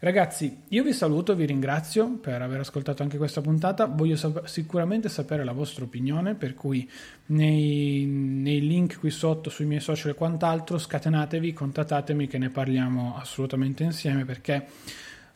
Ragazzi, 0.03 0.63
io 0.69 0.83
vi 0.83 0.95
saluto, 0.95 1.35
vi 1.35 1.45
ringrazio 1.45 2.17
per 2.17 2.41
aver 2.41 2.61
ascoltato 2.61 3.03
anche 3.03 3.19
questa 3.19 3.43
puntata. 3.43 3.85
Voglio 3.85 4.17
sap- 4.17 4.47
sicuramente 4.47 5.11
sapere 5.11 5.45
la 5.45 5.53
vostra 5.53 5.85
opinione, 5.85 6.35
per 6.35 6.55
cui 6.55 6.91
nei, 7.27 8.07
nei, 8.07 8.67
link 8.67 8.99
qui 8.99 9.11
sotto 9.11 9.51
sui 9.51 9.67
miei 9.67 9.83
social 9.83 10.13
e 10.13 10.15
quant'altro 10.15 10.79
scatenatevi, 10.79 11.53
contattatemi 11.53 12.29
che 12.29 12.39
ne 12.39 12.49
parliamo 12.49 13.15
assolutamente 13.19 13.83
insieme 13.83 14.25
perché 14.25 14.67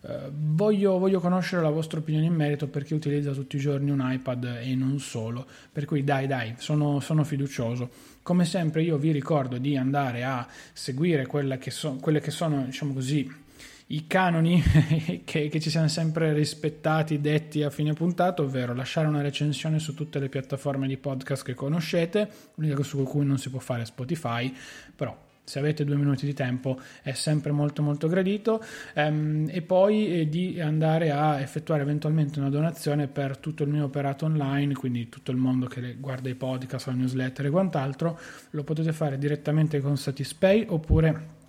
eh, 0.00 0.30
voglio, 0.32 0.98
voglio, 0.98 1.20
conoscere 1.20 1.60
la 1.60 1.68
vostra 1.68 1.98
opinione 1.98 2.24
in 2.24 2.34
merito 2.34 2.66
perché 2.66 2.94
utilizza 2.94 3.32
tutti 3.32 3.56
i 3.56 3.60
giorni 3.60 3.90
un 3.90 4.02
iPad 4.02 4.60
e 4.62 4.74
non 4.74 4.98
solo. 4.98 5.46
Per 5.70 5.84
cui 5.84 6.04
dai 6.04 6.26
dai, 6.26 6.54
sono, 6.56 7.00
sono 7.00 7.22
fiducioso. 7.22 7.90
Come 8.22 8.46
sempre 8.46 8.82
io 8.82 8.96
vi 8.96 9.12
ricordo 9.12 9.58
di 9.58 9.76
andare 9.76 10.24
a 10.24 10.48
seguire 10.72 11.28
che 11.58 11.70
so, 11.70 11.98
quelle 12.00 12.20
che 12.20 12.30
sono, 12.30 12.64
diciamo 12.64 12.94
così, 12.94 13.42
i 13.88 14.06
canoni 14.06 14.62
che, 15.24 15.48
che, 15.48 15.60
ci 15.60 15.70
siamo 15.70 15.88
sempre 15.88 16.32
rispettati, 16.32 17.20
detti 17.20 17.62
a 17.62 17.70
fine 17.70 17.92
puntata, 17.92 18.42
ovvero 18.42 18.74
lasciare 18.74 19.06
una 19.06 19.20
recensione 19.20 19.78
su 19.78 19.94
tutte 19.94 20.18
le 20.18 20.28
piattaforme 20.28 20.86
di 20.86 20.96
podcast 20.96 21.44
che 21.44 21.54
conoscete, 21.54 22.28
l'unica 22.54 22.82
su 22.82 23.02
cui 23.02 23.26
non 23.26 23.38
si 23.38 23.50
può 23.50 23.58
fare 23.58 23.84
Spotify, 23.84 24.54
però 24.94 25.16
se 25.46 25.58
avete 25.58 25.84
due 25.84 25.96
minuti 25.96 26.24
di 26.24 26.32
tempo 26.32 26.80
è 27.02 27.12
sempre 27.12 27.52
molto 27.52 27.82
molto 27.82 28.08
gradito. 28.08 28.64
Ehm, 28.94 29.48
e 29.50 29.60
poi 29.60 30.20
eh, 30.20 30.28
di 30.28 30.58
andare 30.58 31.10
a 31.10 31.40
effettuare 31.40 31.82
eventualmente 31.82 32.38
una 32.40 32.48
donazione 32.48 33.08
per 33.08 33.36
tutto 33.36 33.62
il 33.62 33.68
mio 33.68 33.84
operato 33.84 34.24
online 34.24 34.72
quindi 34.74 35.10
tutto 35.10 35.30
il 35.30 35.36
mondo 35.36 35.66
che 35.66 35.96
guarda 35.96 36.30
i 36.30 36.34
podcast, 36.34 36.86
la 36.86 36.94
newsletter 36.94 37.46
e 37.46 37.50
quant'altro 37.50 38.18
lo 38.50 38.64
potete 38.64 38.92
fare 38.92 39.18
direttamente 39.18 39.80
con 39.80 39.98
Satispay 39.98 40.64
oppure 40.66 41.42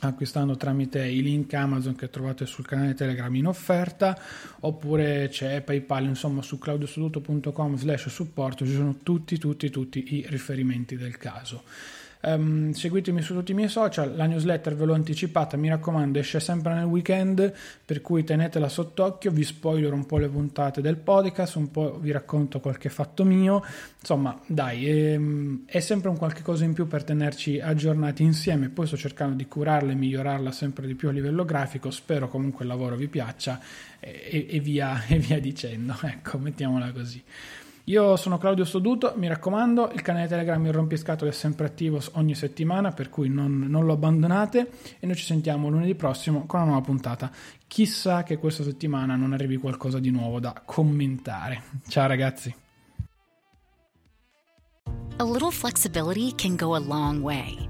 acquistando 0.00 0.56
tramite 0.56 1.04
i 1.06 1.22
link 1.22 1.52
Amazon 1.54 1.94
che 1.94 2.10
trovate 2.10 2.46
sul 2.46 2.66
canale 2.66 2.94
Telegram 2.94 3.34
in 3.34 3.46
offerta 3.46 4.18
oppure 4.60 5.28
c'è 5.28 5.60
PayPal 5.62 6.04
insomma 6.04 6.42
su 6.42 6.58
claudiosoduto.com 6.58 7.76
slash 7.76 8.08
supporto. 8.08 8.64
Ci 8.64 8.74
sono 8.74 8.96
tutti 9.02 9.38
tutti 9.38 9.70
tutti 9.70 10.14
i 10.14 10.26
riferimenti 10.28 10.96
del 10.96 11.16
caso 11.16 11.62
Um, 12.22 12.72
seguitemi 12.72 13.22
su 13.22 13.32
tutti 13.32 13.52
i 13.52 13.54
miei 13.54 13.70
social, 13.70 14.14
la 14.14 14.26
newsletter 14.26 14.76
ve 14.76 14.84
l'ho 14.84 14.92
anticipata, 14.92 15.56
mi 15.56 15.70
raccomando, 15.70 16.18
esce 16.18 16.38
sempre 16.38 16.74
nel 16.74 16.84
weekend, 16.84 17.50
per 17.82 18.02
cui 18.02 18.24
tenetela 18.24 18.68
sott'occhio, 18.68 19.30
vi 19.30 19.42
spoiler 19.42 19.94
un 19.94 20.04
po' 20.04 20.18
le 20.18 20.28
puntate 20.28 20.82
del 20.82 20.96
podcast, 20.96 21.54
un 21.54 21.70
po' 21.70 21.98
vi 21.98 22.10
racconto 22.10 22.60
qualche 22.60 22.90
fatto 22.90 23.24
mio, 23.24 23.64
insomma, 23.98 24.38
dai, 24.46 24.86
ehm, 24.86 25.62
è 25.64 25.80
sempre 25.80 26.10
un 26.10 26.18
qualche 26.18 26.42
cosa 26.42 26.64
in 26.64 26.74
più 26.74 26.86
per 26.86 27.04
tenerci 27.04 27.58
aggiornati 27.58 28.22
insieme, 28.22 28.68
poi 28.68 28.86
sto 28.86 28.98
cercando 28.98 29.34
di 29.34 29.46
curarla 29.46 29.92
e 29.92 29.94
migliorarla 29.94 30.52
sempre 30.52 30.86
di 30.86 30.94
più 30.94 31.08
a 31.08 31.12
livello 31.12 31.46
grafico, 31.46 31.90
spero 31.90 32.28
comunque 32.28 32.64
il 32.64 32.70
lavoro 32.70 32.96
vi 32.96 33.08
piaccia 33.08 33.58
e, 33.98 34.46
e, 34.50 34.60
via, 34.60 35.04
e 35.08 35.18
via 35.18 35.40
dicendo, 35.40 35.96
ecco, 36.02 36.36
mettiamola 36.36 36.92
così. 36.92 37.22
Io 37.90 38.14
sono 38.14 38.38
Claudio 38.38 38.64
Soduto, 38.64 39.14
mi 39.16 39.26
raccomando, 39.26 39.90
il 39.92 40.00
canale 40.00 40.28
Telegram 40.28 40.64
Il 40.64 40.72
Rompiscatole 40.72 41.32
è 41.32 41.34
sempre 41.34 41.66
attivo 41.66 42.00
ogni 42.12 42.36
settimana, 42.36 42.92
per 42.92 43.10
cui 43.10 43.28
non, 43.28 43.66
non 43.68 43.84
lo 43.84 43.94
abbandonate 43.94 44.70
e 45.00 45.06
noi 45.06 45.16
ci 45.16 45.24
sentiamo 45.24 45.68
lunedì 45.68 45.96
prossimo 45.96 46.46
con 46.46 46.60
una 46.60 46.68
nuova 46.68 46.84
puntata. 46.84 47.32
Chissà 47.66 48.22
che 48.22 48.38
questa 48.38 48.62
settimana 48.62 49.16
non 49.16 49.32
arrivi 49.32 49.56
qualcosa 49.56 49.98
di 49.98 50.10
nuovo 50.10 50.38
da 50.38 50.62
commentare. 50.64 51.62
Ciao 51.88 52.06
ragazzi. 52.06 52.54
A 55.16 55.24
little 55.24 55.50
flexibility 55.50 56.32
can 56.36 56.54
go 56.54 56.76
a 56.76 56.78
long 56.78 57.20
way. 57.20 57.69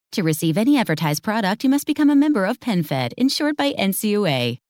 To 0.11 0.23
receive 0.23 0.57
any 0.57 0.77
advertised 0.77 1.23
product, 1.23 1.63
you 1.63 1.69
must 1.69 1.87
become 1.87 2.09
a 2.09 2.17
member 2.17 2.45
of 2.45 2.59
PenFed, 2.59 3.13
insured 3.15 3.55
by 3.55 3.71
NCUA. 3.71 4.59